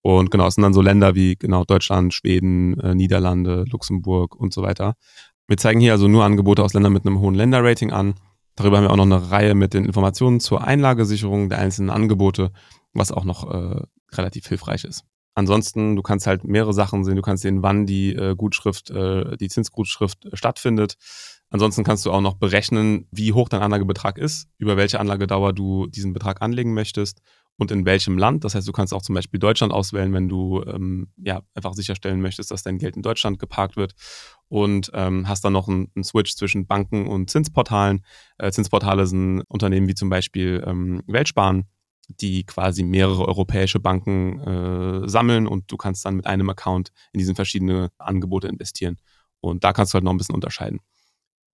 Und 0.03 0.31
genau, 0.31 0.47
es 0.47 0.55
sind 0.55 0.63
dann 0.63 0.75
so 0.75 0.83
Länder 0.83 1.15
wie 1.15 1.37
genau 1.37 1.65
Deutschland, 1.65 2.15
Schweden, 2.15 2.79
äh, 2.81 2.95
Niederlande, 2.95 3.65
Luxemburg 3.69 4.37
und 4.37 4.53
so 4.53 4.63
weiter. 4.63 4.95
Wir 5.49 5.57
zeigen 5.57 5.81
hier 5.81 5.93
also 5.93 6.09
nur 6.09 6.25
Angebote 6.25 6.63
aus 6.63 6.75
Ländern 6.75 6.93
mit 6.93 7.07
einem 7.07 7.21
hohen 7.21 7.35
Länderrating 7.35 7.93
an. 7.93 8.15
Darüber 8.57 8.79
haben 8.79 8.85
wir 8.85 8.91
auch 8.91 8.97
noch 8.97 9.05
eine 9.05 9.31
Reihe 9.31 9.55
mit 9.55 9.75
den 9.75 9.85
Informationen 9.85 10.41
zur 10.41 10.65
Einlagesicherung 10.65 11.49
der 11.49 11.59
einzelnen 11.59 11.91
Angebote, 11.91 12.53
was 12.93 13.13
auch 13.13 13.25
noch 13.25 13.53
äh, 13.53 13.83
relativ 14.13 14.47
hilfreich 14.47 14.85
ist. 14.85 15.05
Ansonsten, 15.35 15.97
du 15.97 16.03
kannst 16.03 16.27
halt 16.27 16.45
mehrere 16.45 16.73
Sachen 16.73 17.05
sehen. 17.05 17.17
Du 17.17 17.23
kannst 17.23 17.43
sehen, 17.43 17.63
wann 17.63 17.85
die 17.85 18.15
äh, 18.15 18.35
Gutschrift, 18.35 18.91
äh, 18.91 19.37
die 19.37 19.49
Zinsgutschrift 19.49 20.29
stattfindet. 20.33 20.97
Ansonsten 21.57 21.85
kannst 21.85 22.05
du 22.05 22.13
auch 22.13 22.21
noch 22.21 22.35
berechnen, 22.35 23.09
wie 23.11 23.33
hoch 23.33 23.49
dein 23.49 23.63
Anlagebetrag 23.63 24.19
ist, 24.19 24.47
über 24.59 24.77
welche 24.77 25.01
Anlagedauer 25.01 25.55
du 25.55 25.87
diesen 25.87 26.13
Betrag 26.13 26.43
anlegen 26.43 26.75
möchtest 26.75 27.23
und 27.57 27.71
in 27.71 27.87
welchem 27.87 28.19
Land. 28.19 28.45
Das 28.45 28.55
heißt, 28.55 28.69
du 28.69 28.73
kannst 28.73 28.93
auch 28.93 29.01
zum 29.01 29.15
Beispiel 29.15 29.41
Deutschland 29.41 29.73
auswählen, 29.73 30.13
wenn 30.13 30.29
du 30.29 30.63
ähm, 30.67 31.09
ja, 31.17 31.41
einfach 31.55 31.73
sicherstellen 31.73 32.21
möchtest, 32.21 32.51
dass 32.51 32.63
dein 32.63 32.77
Geld 32.77 32.97
in 32.97 33.01
Deutschland 33.01 33.39
geparkt 33.39 33.79
wird. 33.79 33.95
Und 34.49 34.91
ähm, 34.93 35.27
hast 35.29 35.47
dann 35.47 35.55
noch 35.55 35.67
einen, 35.67 35.89
Switch 36.05 36.37
zwischen 36.37 36.67
Banken 36.67 37.07
und 37.07 37.31
Zinsportalen. 37.31 38.05
Äh, 38.37 38.51
Zinsportale 38.51 39.07
sind 39.07 39.41
Unternehmen 39.49 39.89
wie 39.89 39.95
zum 39.95 40.11
Beispiel 40.11 40.63
ähm, 40.67 41.05
Weltsparen, 41.07 41.65
die 42.21 42.45
quasi 42.45 42.83
mehrere 42.83 43.27
europäische 43.27 43.81
Banken 43.81 44.41
äh, 44.41 45.09
sammeln 45.09 45.47
und 45.47 45.73
du 45.73 45.79
kannst 45.79 46.05
dann 46.05 46.17
mit 46.17 46.27
einem 46.27 46.51
Account 46.51 46.91
in 47.15 47.19
diesen 47.19 47.35
verschiedene 47.35 47.89
Angebote 47.97 48.47
investieren. 48.47 48.99
Und 49.41 49.65
da 49.65 49.73
kannst 49.73 49.95
du 49.95 49.95
halt 49.95 50.05
noch 50.05 50.13
ein 50.13 50.19
bisschen 50.19 50.35
unterscheiden 50.35 50.81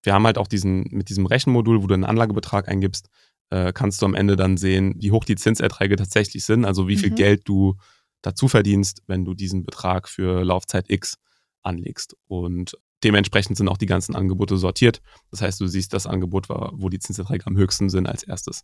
wir 0.02 0.14
haben 0.14 0.26
halt 0.26 0.38
auch 0.38 0.48
diesen, 0.48 0.86
mit 0.90 1.08
diesem 1.08 1.26
Rechenmodul, 1.26 1.82
wo 1.82 1.86
du 1.86 1.94
einen 1.94 2.04
Anlagebetrag 2.04 2.68
eingibst, 2.68 3.08
äh, 3.50 3.72
kannst 3.72 4.02
du 4.02 4.06
am 4.06 4.14
Ende 4.14 4.36
dann 4.36 4.56
sehen, 4.56 4.94
wie 4.98 5.10
hoch 5.10 5.24
die 5.24 5.36
Zinserträge 5.36 5.96
tatsächlich 5.96 6.44
sind, 6.44 6.64
also 6.64 6.88
wie 6.88 6.96
viel 6.96 7.10
mhm. 7.10 7.16
Geld 7.16 7.42
du 7.44 7.76
dazu 8.22 8.48
verdienst, 8.48 9.02
wenn 9.06 9.24
du 9.24 9.34
diesen 9.34 9.64
Betrag 9.64 10.08
für 10.08 10.44
Laufzeit 10.44 10.88
X 10.88 11.18
anlegst. 11.62 12.16
Und 12.26 12.78
dementsprechend 13.04 13.56
sind 13.56 13.68
auch 13.68 13.76
die 13.76 13.86
ganzen 13.86 14.14
Angebote 14.14 14.56
sortiert. 14.56 15.00
Das 15.30 15.42
heißt, 15.42 15.60
du 15.60 15.66
siehst 15.66 15.92
das 15.92 16.06
Angebot, 16.06 16.48
wo 16.48 16.88
die 16.88 16.98
Zinserträge 16.98 17.46
am 17.46 17.56
höchsten 17.56 17.90
sind 17.90 18.06
als 18.06 18.22
erstes. 18.22 18.62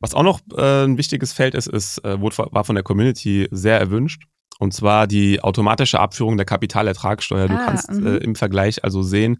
Was 0.00 0.14
auch 0.14 0.22
noch 0.22 0.40
äh, 0.56 0.84
ein 0.84 0.96
wichtiges 0.96 1.32
Feld 1.32 1.54
ist, 1.54 1.66
ist 1.66 1.98
äh, 2.04 2.20
war 2.20 2.64
von 2.64 2.74
der 2.74 2.84
Community 2.84 3.48
sehr 3.50 3.78
erwünscht. 3.78 4.24
Und 4.58 4.74
zwar 4.74 5.06
die 5.06 5.42
automatische 5.42 6.00
Abführung 6.00 6.36
der 6.36 6.46
Kapitalertragssteuer. 6.46 7.48
Du 7.48 7.54
ah, 7.54 7.64
kannst 7.64 7.88
äh, 7.88 7.94
mhm. 7.94 8.18
im 8.18 8.34
Vergleich 8.34 8.84
also 8.84 9.02
sehen, 9.02 9.38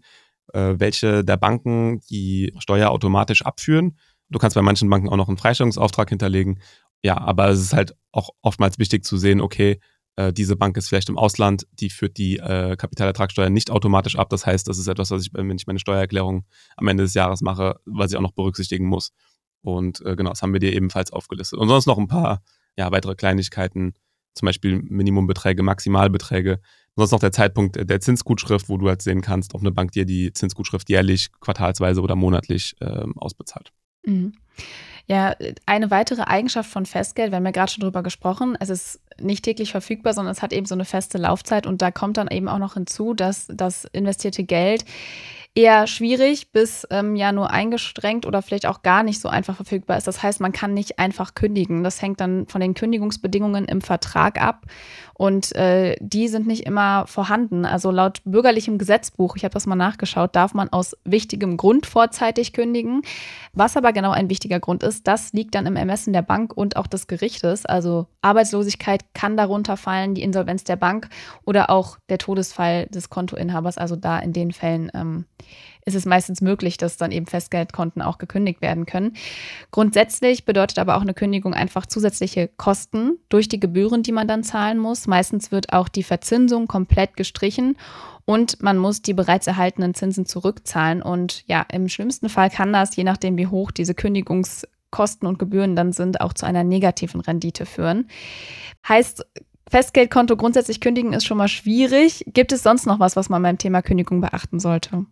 äh, 0.53 0.79
welche 0.79 1.23
der 1.23 1.37
Banken 1.37 1.99
die 2.09 2.53
Steuer 2.59 2.89
automatisch 2.89 3.43
abführen. 3.43 3.97
Du 4.29 4.39
kannst 4.39 4.55
bei 4.55 4.61
manchen 4.61 4.89
Banken 4.89 5.09
auch 5.09 5.17
noch 5.17 5.27
einen 5.27 5.37
Freistellungsauftrag 5.37 6.09
hinterlegen. 6.09 6.59
Ja, 7.03 7.17
aber 7.17 7.49
es 7.49 7.59
ist 7.59 7.73
halt 7.73 7.95
auch 8.11 8.29
oftmals 8.41 8.79
wichtig 8.79 9.03
zu 9.03 9.17
sehen, 9.17 9.41
okay, 9.41 9.79
äh, 10.15 10.33
diese 10.33 10.55
Bank 10.55 10.77
ist 10.77 10.89
vielleicht 10.89 11.09
im 11.09 11.17
Ausland, 11.17 11.67
die 11.73 11.89
führt 11.89 12.17
die 12.17 12.37
äh, 12.37 12.75
Kapitalertragssteuer 12.75 13.49
nicht 13.49 13.71
automatisch 13.71 14.17
ab. 14.17 14.29
Das 14.29 14.45
heißt, 14.45 14.67
das 14.67 14.77
ist 14.77 14.87
etwas, 14.87 15.11
was 15.11 15.23
ich, 15.23 15.33
wenn 15.33 15.49
ich 15.55 15.67
meine 15.67 15.79
Steuererklärung 15.79 16.45
am 16.75 16.87
Ende 16.87 17.03
des 17.03 17.13
Jahres 17.13 17.41
mache, 17.41 17.79
was 17.85 18.11
ich 18.11 18.17
auch 18.17 18.21
noch 18.21 18.33
berücksichtigen 18.33 18.85
muss. 18.85 19.11
Und 19.61 20.05
äh, 20.05 20.15
genau, 20.15 20.31
das 20.31 20.41
haben 20.41 20.53
wir 20.53 20.59
dir 20.59 20.73
ebenfalls 20.73 21.11
aufgelistet. 21.11 21.59
Und 21.59 21.67
sonst 21.67 21.85
noch 21.85 21.97
ein 21.97 22.07
paar 22.07 22.41
ja, 22.77 22.91
weitere 22.91 23.15
Kleinigkeiten, 23.15 23.93
zum 24.33 24.45
Beispiel 24.45 24.81
Minimumbeträge, 24.81 25.63
Maximalbeträge, 25.63 26.59
sonst 26.95 27.11
noch 27.11 27.19
der 27.19 27.31
Zeitpunkt 27.31 27.77
der 27.89 27.99
Zinsgutschrift, 28.01 28.69
wo 28.69 28.77
du 28.77 28.87
halt 28.87 29.01
sehen 29.01 29.21
kannst, 29.21 29.53
ob 29.53 29.61
eine 29.61 29.71
Bank 29.71 29.91
dir 29.91 30.05
die 30.05 30.33
Zinsgutschrift 30.33 30.89
jährlich, 30.89 31.29
quartalsweise 31.39 32.01
oder 32.01 32.15
monatlich 32.15 32.75
äh, 32.79 33.05
ausbezahlt. 33.15 33.71
Mhm. 34.05 34.33
Ja, 35.07 35.35
eine 35.65 35.91
weitere 35.91 36.21
Eigenschaft 36.21 36.69
von 36.69 36.85
Festgeld, 36.85 37.31
wir 37.31 37.37
haben 37.37 37.45
ja 37.45 37.51
gerade 37.51 37.71
schon 37.71 37.81
drüber 37.81 38.03
gesprochen, 38.03 38.55
es 38.59 38.69
ist 38.69 39.01
nicht 39.19 39.43
täglich 39.43 39.71
verfügbar, 39.71 40.13
sondern 40.13 40.31
es 40.31 40.41
hat 40.41 40.53
eben 40.53 40.65
so 40.65 40.75
eine 40.75 40.85
feste 40.85 41.17
Laufzeit 41.17 41.65
und 41.67 41.81
da 41.81 41.91
kommt 41.91 42.17
dann 42.17 42.27
eben 42.29 42.47
auch 42.47 42.59
noch 42.59 42.75
hinzu, 42.75 43.13
dass 43.13 43.47
das 43.47 43.85
investierte 43.85 44.43
Geld 44.43 44.85
eher 45.53 45.85
schwierig 45.85 46.53
bis 46.53 46.87
ähm, 46.91 47.15
ja 47.15 47.33
nur 47.33 47.51
eingeschränkt 47.51 48.25
oder 48.25 48.41
vielleicht 48.41 48.65
auch 48.65 48.83
gar 48.83 49.03
nicht 49.03 49.19
so 49.19 49.27
einfach 49.27 49.55
verfügbar 49.55 49.97
ist. 49.97 50.07
Das 50.07 50.23
heißt, 50.23 50.39
man 50.39 50.53
kann 50.53 50.73
nicht 50.73 50.97
einfach 50.97 51.35
kündigen. 51.35 51.83
Das 51.83 52.01
hängt 52.01 52.21
dann 52.21 52.47
von 52.47 52.61
den 52.61 52.73
Kündigungsbedingungen 52.73 53.65
im 53.65 53.81
Vertrag 53.81 54.41
ab. 54.41 54.65
Und 55.13 55.55
äh, 55.55 55.97
die 55.99 56.29
sind 56.29 56.47
nicht 56.47 56.65
immer 56.65 57.05
vorhanden. 57.05 57.65
Also 57.65 57.91
laut 57.91 58.21
bürgerlichem 58.23 58.79
Gesetzbuch, 58.79 59.35
ich 59.35 59.43
habe 59.43 59.53
das 59.53 59.67
mal 59.67 59.75
nachgeschaut, 59.75 60.35
darf 60.35 60.55
man 60.55 60.69
aus 60.69 60.97
wichtigem 61.03 61.57
Grund 61.57 61.85
vorzeitig 61.85 62.53
kündigen. 62.53 63.03
Was 63.53 63.77
aber 63.77 63.93
genau 63.93 64.11
ein 64.11 64.29
wichtiger 64.29 64.59
Grund 64.59 64.81
ist, 64.81 65.05
das 65.05 65.31
liegt 65.33 65.53
dann 65.53 65.67
im 65.67 65.75
Ermessen 65.75 66.13
der 66.13 66.23
Bank 66.23 66.53
und 66.57 66.75
auch 66.75 66.87
des 66.87 67.05
Gerichtes. 67.05 67.67
Also 67.67 68.07
Arbeitslosigkeit 68.21 69.13
kann 69.13 69.37
darunter 69.37 69.77
fallen, 69.77 70.15
die 70.15 70.23
Insolvenz 70.23 70.63
der 70.63 70.77
Bank 70.77 71.09
oder 71.45 71.69
auch 71.69 71.97
der 72.09 72.17
Todesfall 72.17 72.87
des 72.87 73.09
Kontoinhabers. 73.09 73.77
Also 73.77 73.97
da 73.97 74.17
in 74.17 74.33
den 74.33 74.51
Fällen 74.51 74.89
ähm, 74.95 75.25
ist 75.85 75.95
es 75.95 76.05
meistens 76.05 76.41
möglich, 76.41 76.77
dass 76.77 76.97
dann 76.97 77.11
eben 77.11 77.25
Festgeldkonten 77.25 78.01
auch 78.01 78.17
gekündigt 78.17 78.61
werden 78.61 78.85
können. 78.85 79.13
Grundsätzlich 79.71 80.45
bedeutet 80.45 80.79
aber 80.79 80.97
auch 80.97 81.01
eine 81.01 81.13
Kündigung 81.13 81.53
einfach 81.53 81.85
zusätzliche 81.85 82.47
Kosten 82.47 83.17
durch 83.29 83.47
die 83.47 83.59
Gebühren, 83.59 84.03
die 84.03 84.11
man 84.11 84.27
dann 84.27 84.43
zahlen 84.43 84.77
muss. 84.77 85.07
Meistens 85.07 85.51
wird 85.51 85.73
auch 85.73 85.89
die 85.89 86.03
Verzinsung 86.03 86.67
komplett 86.67 87.17
gestrichen 87.17 87.77
und 88.25 88.61
man 88.61 88.77
muss 88.77 89.01
die 89.01 89.13
bereits 89.13 89.47
erhaltenen 89.47 89.93
Zinsen 89.93 90.25
zurückzahlen. 90.25 91.01
Und 91.01 91.43
ja, 91.47 91.65
im 91.71 91.89
schlimmsten 91.89 92.29
Fall 92.29 92.49
kann 92.49 92.73
das, 92.73 92.95
je 92.95 93.03
nachdem 93.03 93.37
wie 93.37 93.47
hoch 93.47 93.71
diese 93.71 93.95
Kündigungskosten 93.95 95.27
und 95.27 95.39
Gebühren 95.39 95.75
dann 95.75 95.91
sind, 95.91 96.21
auch 96.21 96.33
zu 96.33 96.45
einer 96.45 96.63
negativen 96.63 97.21
Rendite 97.21 97.65
führen. 97.65 98.07
Heißt, 98.87 99.25
Festgeldkonto 99.69 100.35
grundsätzlich 100.35 100.81
kündigen 100.81 101.13
ist 101.13 101.25
schon 101.25 101.37
mal 101.37 101.47
schwierig. 101.47 102.25
Gibt 102.27 102.51
es 102.51 102.61
sonst 102.61 102.85
noch 102.85 102.99
was, 102.99 103.15
was 103.15 103.29
man 103.29 103.41
beim 103.41 103.57
Thema 103.57 103.81
Kündigung 103.81 104.19
beachten 104.21 104.59
sollte? 104.59 105.05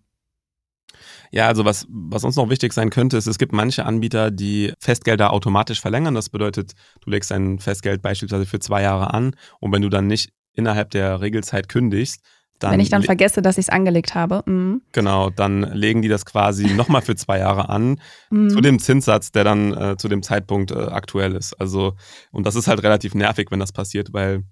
Ja, 1.31 1.48
also 1.48 1.65
was, 1.65 1.86
was 1.89 2.24
uns 2.24 2.36
noch 2.36 2.50
wichtig 2.50 2.74
sein 2.74 2.89
könnte, 2.89 3.17
ist, 3.17 3.27
es 3.27 3.38
gibt 3.38 3.53
manche 3.53 3.86
Anbieter, 3.86 4.31
die 4.31 4.74
Festgelder 4.79 5.31
automatisch 5.31 5.81
verlängern. 5.81 6.15
Das 6.15 6.29
bedeutet, 6.29 6.74
du 7.01 7.09
legst 7.09 7.31
dein 7.31 7.59
Festgeld 7.59 8.01
beispielsweise 8.01 8.45
für 8.45 8.59
zwei 8.59 8.81
Jahre 8.81 9.13
an 9.13 9.36
und 9.59 9.71
wenn 9.71 9.81
du 9.81 9.89
dann 9.89 10.07
nicht 10.07 10.31
innerhalb 10.53 10.89
der 10.91 11.21
Regelzeit 11.21 11.69
kündigst, 11.69 12.21
dann 12.59 12.74
Wenn 12.74 12.81
ich 12.81 12.89
dann 12.89 13.03
vergesse, 13.03 13.41
dass 13.41 13.57
ich 13.57 13.67
es 13.67 13.69
angelegt 13.69 14.15
habe. 14.15 14.43
Mhm. 14.45 14.81
Genau, 14.91 15.29
dann 15.29 15.62
legen 15.62 16.01
die 16.01 16.09
das 16.09 16.25
quasi 16.25 16.65
nochmal 16.75 17.01
für 17.01 17.15
zwei 17.15 17.39
Jahre 17.39 17.69
an 17.69 18.01
mhm. 18.29 18.50
zu 18.50 18.59
dem 18.59 18.79
Zinssatz, 18.79 19.31
der 19.31 19.45
dann 19.45 19.74
äh, 19.74 19.98
zu 19.98 20.09
dem 20.09 20.21
Zeitpunkt 20.21 20.71
äh, 20.71 20.75
aktuell 20.75 21.36
ist. 21.36 21.53
Also, 21.53 21.93
und 22.31 22.45
das 22.45 22.55
ist 22.55 22.67
halt 22.67 22.83
relativ 22.83 23.15
nervig, 23.15 23.48
wenn 23.50 23.59
das 23.59 23.71
passiert, 23.71 24.12
weil 24.12 24.43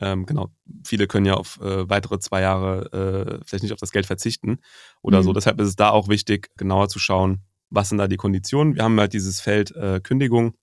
ähm, 0.00 0.26
genau, 0.26 0.50
viele 0.84 1.06
können 1.06 1.26
ja 1.26 1.34
auf 1.34 1.60
äh, 1.60 1.88
weitere 1.88 2.18
zwei 2.20 2.40
Jahre 2.42 3.40
äh, 3.40 3.44
vielleicht 3.44 3.64
nicht 3.64 3.72
auf 3.72 3.80
das 3.80 3.92
Geld 3.92 4.06
verzichten 4.06 4.58
oder 5.02 5.18
mhm. 5.20 5.24
so. 5.24 5.32
Deshalb 5.32 5.60
ist 5.60 5.68
es 5.68 5.76
da 5.76 5.90
auch 5.90 6.08
wichtig, 6.08 6.50
genauer 6.56 6.88
zu 6.88 6.98
schauen, 6.98 7.42
was 7.70 7.88
sind 7.88 7.98
da 7.98 8.08
die 8.08 8.16
Konditionen. 8.16 8.74
Wir 8.74 8.84
haben 8.84 8.98
halt 8.98 9.12
dieses 9.12 9.40
Feld 9.40 9.74
äh, 9.74 10.00
Kündigung 10.00 10.54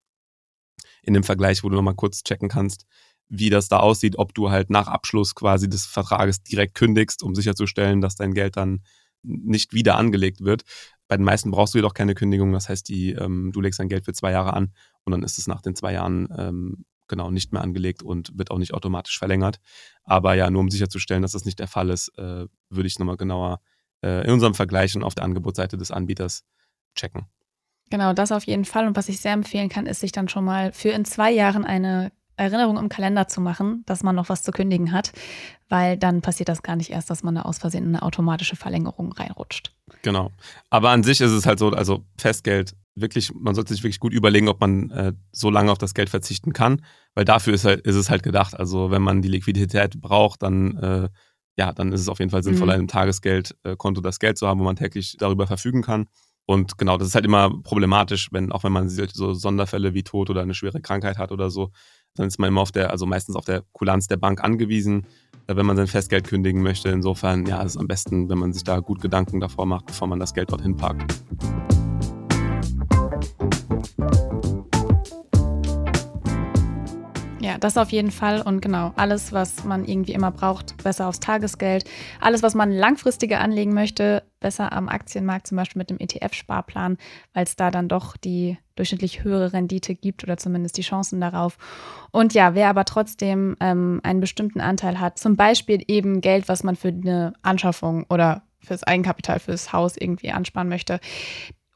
in 1.03 1.13
dem 1.13 1.23
Vergleich, 1.23 1.63
wo 1.63 1.69
du 1.69 1.75
nochmal 1.75 1.95
kurz 1.95 2.23
checken 2.23 2.49
kannst, 2.49 2.85
wie 3.27 3.49
das 3.49 3.67
da 3.67 3.79
aussieht, 3.79 4.17
ob 4.17 4.33
du 4.33 4.49
halt 4.49 4.69
nach 4.69 4.87
Abschluss 4.87 5.35
quasi 5.35 5.69
des 5.69 5.85
Vertrages 5.85 6.41
direkt 6.41 6.75
kündigst, 6.75 7.21
um 7.21 7.35
sicherzustellen, 7.35 8.01
dass 8.01 8.15
dein 8.15 8.33
Geld 8.33 8.57
dann 8.57 8.83
nicht 9.21 9.73
wieder 9.73 9.97
angelegt 9.97 10.41
wird. 10.41 10.63
Bei 11.07 11.17
den 11.17 11.25
meisten 11.25 11.51
brauchst 11.51 11.73
du 11.73 11.79
jedoch 11.79 11.93
keine 11.93 12.15
Kündigung, 12.15 12.51
das 12.53 12.69
heißt, 12.69 12.87
die, 12.87 13.11
ähm, 13.11 13.51
du 13.51 13.61
legst 13.61 13.79
dein 13.79 13.89
Geld 13.89 14.05
für 14.05 14.13
zwei 14.13 14.31
Jahre 14.31 14.53
an 14.53 14.73
und 15.03 15.11
dann 15.11 15.23
ist 15.23 15.37
es 15.37 15.47
nach 15.47 15.61
den 15.61 15.75
zwei 15.75 15.93
Jahren 15.93 16.27
ähm, 16.37 16.85
genau 17.07 17.31
nicht 17.31 17.53
mehr 17.53 17.62
angelegt 17.62 18.03
und 18.03 18.38
wird 18.38 18.51
auch 18.51 18.57
nicht 18.57 18.74
automatisch 18.74 19.17
verlängert. 19.17 19.59
Aber 20.03 20.33
ja, 20.33 20.50
nur 20.50 20.62
um 20.62 20.69
sicherzustellen, 20.69 21.21
dass 21.21 21.33
das 21.33 21.45
nicht 21.45 21.59
der 21.59 21.67
Fall 21.67 21.89
ist, 21.89 22.09
äh, 22.17 22.45
würde 22.69 22.88
ich 22.88 22.93
es 22.93 23.00
nochmal 23.00 23.17
genauer 23.17 23.59
äh, 24.01 24.25
in 24.25 24.31
unserem 24.31 24.53
Vergleich 24.53 24.95
und 24.95 25.03
auf 25.03 25.15
der 25.15 25.24
Angebotsseite 25.24 25.77
des 25.77 25.91
Anbieters 25.91 26.43
checken. 26.95 27.25
Genau, 27.89 28.13
das 28.13 28.31
auf 28.31 28.45
jeden 28.45 28.65
Fall. 28.65 28.88
Und 28.88 28.95
was 28.95 29.09
ich 29.09 29.19
sehr 29.19 29.33
empfehlen 29.33 29.69
kann, 29.69 29.85
ist 29.85 30.00
sich 30.00 30.12
dann 30.12 30.27
schon 30.27 30.45
mal 30.45 30.71
für 30.71 30.89
in 30.89 31.05
zwei 31.05 31.31
Jahren 31.31 31.65
eine 31.65 32.12
Erinnerung 32.38 32.77
im 32.77 32.89
Kalender 32.89 33.27
zu 33.27 33.39
machen, 33.41 33.83
dass 33.85 34.03
man 34.03 34.15
noch 34.15 34.29
was 34.29 34.43
zu 34.43 34.51
kündigen 34.51 34.91
hat, 34.91 35.13
weil 35.69 35.97
dann 35.97 36.21
passiert 36.21 36.50
das 36.50 36.63
gar 36.63 36.75
nicht 36.75 36.89
erst, 36.89 37.09
dass 37.09 37.24
man 37.24 37.35
da 37.35 37.43
aus 37.43 37.59
Versehen 37.59 37.83
in 37.85 37.95
eine 37.95 38.03
automatische 38.03 38.55
Verlängerung 38.55 39.13
reinrutscht. 39.13 39.71
Genau. 40.01 40.31
Aber 40.69 40.89
an 40.89 41.03
sich 41.03 41.21
ist 41.21 41.31
es 41.31 41.45
halt 41.45 41.59
so, 41.59 41.69
also 41.69 42.03
Festgeld 42.17 42.75
wirklich, 42.95 43.33
man 43.33 43.55
sollte 43.55 43.73
sich 43.73 43.83
wirklich 43.83 43.99
gut 43.99 44.13
überlegen, 44.13 44.47
ob 44.47 44.59
man 44.61 44.89
äh, 44.91 45.13
so 45.31 45.49
lange 45.49 45.71
auf 45.71 45.77
das 45.77 45.93
Geld 45.93 46.09
verzichten 46.09 46.53
kann, 46.53 46.81
weil 47.13 47.25
dafür 47.25 47.53
ist, 47.53 47.65
halt, 47.65 47.81
ist 47.81 47.95
es 47.95 48.09
halt 48.09 48.23
gedacht. 48.23 48.57
Also 48.57 48.91
wenn 48.91 49.01
man 49.01 49.21
die 49.21 49.27
Liquidität 49.27 49.99
braucht, 50.01 50.43
dann 50.43 50.77
äh, 50.77 51.09
ja, 51.57 51.71
dann 51.71 51.91
ist 51.93 52.01
es 52.01 52.09
auf 52.09 52.19
jeden 52.19 52.31
Fall 52.31 52.43
sinnvoll, 52.43 52.67
mhm. 52.67 52.73
einem 52.73 52.87
Tagesgeldkonto 52.87 54.01
das 54.01 54.19
Geld 54.19 54.37
zu 54.37 54.47
haben, 54.47 54.59
wo 54.59 54.63
man 54.63 54.75
täglich 54.75 55.15
darüber 55.17 55.47
verfügen 55.47 55.81
kann. 55.81 56.07
Und 56.45 56.77
genau, 56.77 56.97
das 56.97 57.07
ist 57.07 57.15
halt 57.15 57.25
immer 57.25 57.49
problematisch, 57.63 58.29
wenn, 58.31 58.51
auch 58.51 58.63
wenn 58.63 58.71
man 58.71 58.87
so 58.89 59.33
Sonderfälle 59.33 59.93
wie 59.93 60.03
Tod 60.03 60.29
oder 60.29 60.41
eine 60.41 60.53
schwere 60.53 60.79
Krankheit 60.79 61.17
hat 61.17 61.31
oder 61.31 61.49
so, 61.49 61.71
dann 62.13 62.27
ist 62.27 62.37
man 62.39 62.49
immer 62.49 62.61
auf 62.61 62.71
der, 62.71 62.91
also 62.91 63.05
meistens 63.05 63.35
auf 63.35 63.45
der 63.45 63.63
Kulanz 63.73 64.07
der 64.07 64.17
Bank 64.17 64.43
angewiesen, 64.43 65.07
äh, 65.48 65.55
wenn 65.55 65.65
man 65.65 65.75
sein 65.75 65.87
Festgeld 65.87 66.27
kündigen 66.27 66.61
möchte. 66.61 66.89
Insofern, 66.89 67.46
ja, 67.48 67.61
ist 67.63 67.72
es 67.72 67.77
am 67.77 67.87
besten, 67.87 68.29
wenn 68.29 68.37
man 68.37 68.53
sich 68.53 68.63
da 68.63 68.79
gut 68.79 69.01
Gedanken 69.01 69.39
davor 69.39 69.65
macht, 69.65 69.87
bevor 69.87 70.07
man 70.07 70.20
das 70.20 70.33
Geld 70.33 70.51
dorthin 70.51 70.75
parkt. 70.75 71.15
Das 77.59 77.77
auf 77.77 77.91
jeden 77.91 78.11
Fall. 78.11 78.41
Und 78.41 78.61
genau, 78.61 78.94
alles, 78.96 79.33
was 79.33 79.63
man 79.63 79.85
irgendwie 79.85 80.13
immer 80.13 80.31
braucht, 80.31 80.81
besser 80.83 81.07
aufs 81.07 81.20
Tagesgeld. 81.20 81.85
Alles, 82.20 82.44
was 82.44 82.55
man 82.55 82.72
langfristiger 82.72 83.39
anlegen 83.39 83.74
möchte, 83.74 84.24
besser 84.39 84.74
am 84.74 84.89
Aktienmarkt, 84.89 85.48
zum 85.48 85.57
Beispiel 85.57 85.79
mit 85.79 85.89
dem 85.89 85.98
ETF-Sparplan, 86.00 86.98
weil 87.33 87.44
es 87.44 87.55
da 87.55 87.72
dann 87.72 87.87
doch 87.87 88.18
die 88.18 88.57
durchschnittlich 88.75 89.24
höhere 89.24 89.53
Rendite 89.53 89.96
gibt 89.96 90.24
oder 90.24 90.37
zumindest 90.37 90.77
die 90.77 90.81
Chancen 90.81 91.22
darauf. 91.22 91.57
Und 92.11 92.33
ja, 92.33 92.55
wer 92.55 92.70
aber 92.70 92.85
trotzdem 92.85 93.55
ähm, 93.59 94.01
einen 94.03 94.20
bestimmten 94.20 94.61
Anteil 94.61 95.00
hat, 95.00 95.18
zum 95.18 95.35
Beispiel 95.35 95.83
eben 95.87 96.22
Geld, 96.22 96.48
was 96.48 96.63
man 96.63 96.75
für 96.75 96.89
eine 96.89 97.33
Anschaffung 97.41 98.05
oder 98.09 98.44
fürs 98.65 98.83
Eigenkapital, 98.83 99.39
fürs 99.39 99.72
Haus 99.72 99.96
irgendwie 99.98 100.31
ansparen 100.31 100.68
möchte, 100.68 101.00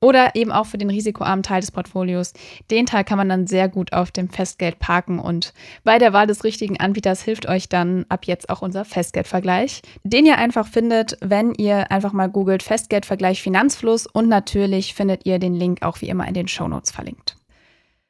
oder 0.02 0.36
eben 0.36 0.52
auch 0.52 0.66
für 0.66 0.78
den 0.78 0.90
risikoarmen 0.90 1.44
Teil 1.44 1.62
des 1.62 1.72
Portfolios. 1.72 2.34
Den 2.72 2.86
Teil 2.86 3.04
kann 3.04 3.18
man 3.18 3.30
dann 3.30 3.48
sehr 3.48 3.68
gut 3.68 3.94
auf 3.94 4.12
dem 4.12 4.30
Festgeld 4.30 4.80
parken 4.80 5.20
und 5.20 5.54
bei 5.84 5.98
der 5.98 6.14
Wahl 6.14 6.28
des 6.28 6.44
richtigen 6.44 6.80
Anbieters 6.80 7.22
hilft 7.22 7.48
euch 7.48 7.70
dann 7.70 8.06
ab 8.10 8.26
jetzt 8.26 8.50
auch 8.50 8.62
unser 8.62 8.86
Festgeldvergleich, 8.86 9.82
den 10.04 10.26
ihr 10.26 10.38
einfach 10.38 10.68
findet, 10.68 11.18
wenn 11.22 11.54
ihr 11.54 11.92
einfach 11.92 12.14
mal 12.14 12.28
googelt 12.28 12.64
Festgeldvergleich 12.64 13.42
Finanzfluss 13.42 14.08
und 14.08 14.30
natürlich 14.30 14.94
findet 14.94 15.26
ihr 15.26 15.40
den 15.40 15.56
Link 15.56 15.82
auch 15.82 16.02
wie 16.02 16.10
immer 16.10 16.28
in 16.28 16.34
den 16.34 16.48
Shownotes 16.48 16.92
verlinkt. 16.92 17.36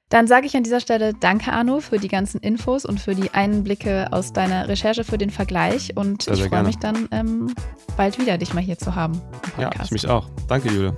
Dann 0.10 0.25
sage 0.25 0.47
ich 0.47 0.58
an 0.58 0.63
dieser 0.63 0.80
Stelle 0.80 1.13
Danke, 1.13 1.54
Arno, 1.54 1.82
für 1.82 1.99
die 1.99 2.08
ganzen 2.08 2.41
Infos 2.41 2.84
und 2.84 2.99
für 2.99 3.13
die 3.13 3.30
Einblicke 3.32 4.08
aus 4.12 4.34
deiner 4.34 4.67
Recherche 4.67 5.04
für 5.04 5.19
den 5.19 5.30
Vergleich. 5.30 5.95
Und 5.95 6.23
sehr, 6.23 6.34
ich 6.34 6.43
freue 6.45 6.63
mich 6.63 6.78
dann 6.78 7.08
ähm, 7.12 7.54
bald 7.95 8.19
wieder, 8.19 8.39
dich 8.39 8.56
mal 8.56 8.63
hier 8.63 8.80
zu 8.80 8.95
haben. 8.95 9.21
Ja, 9.60 9.69
ich 9.84 9.91
mich 9.91 10.08
auch. 10.08 10.28
Danke, 10.47 10.69
Jule. 10.69 10.97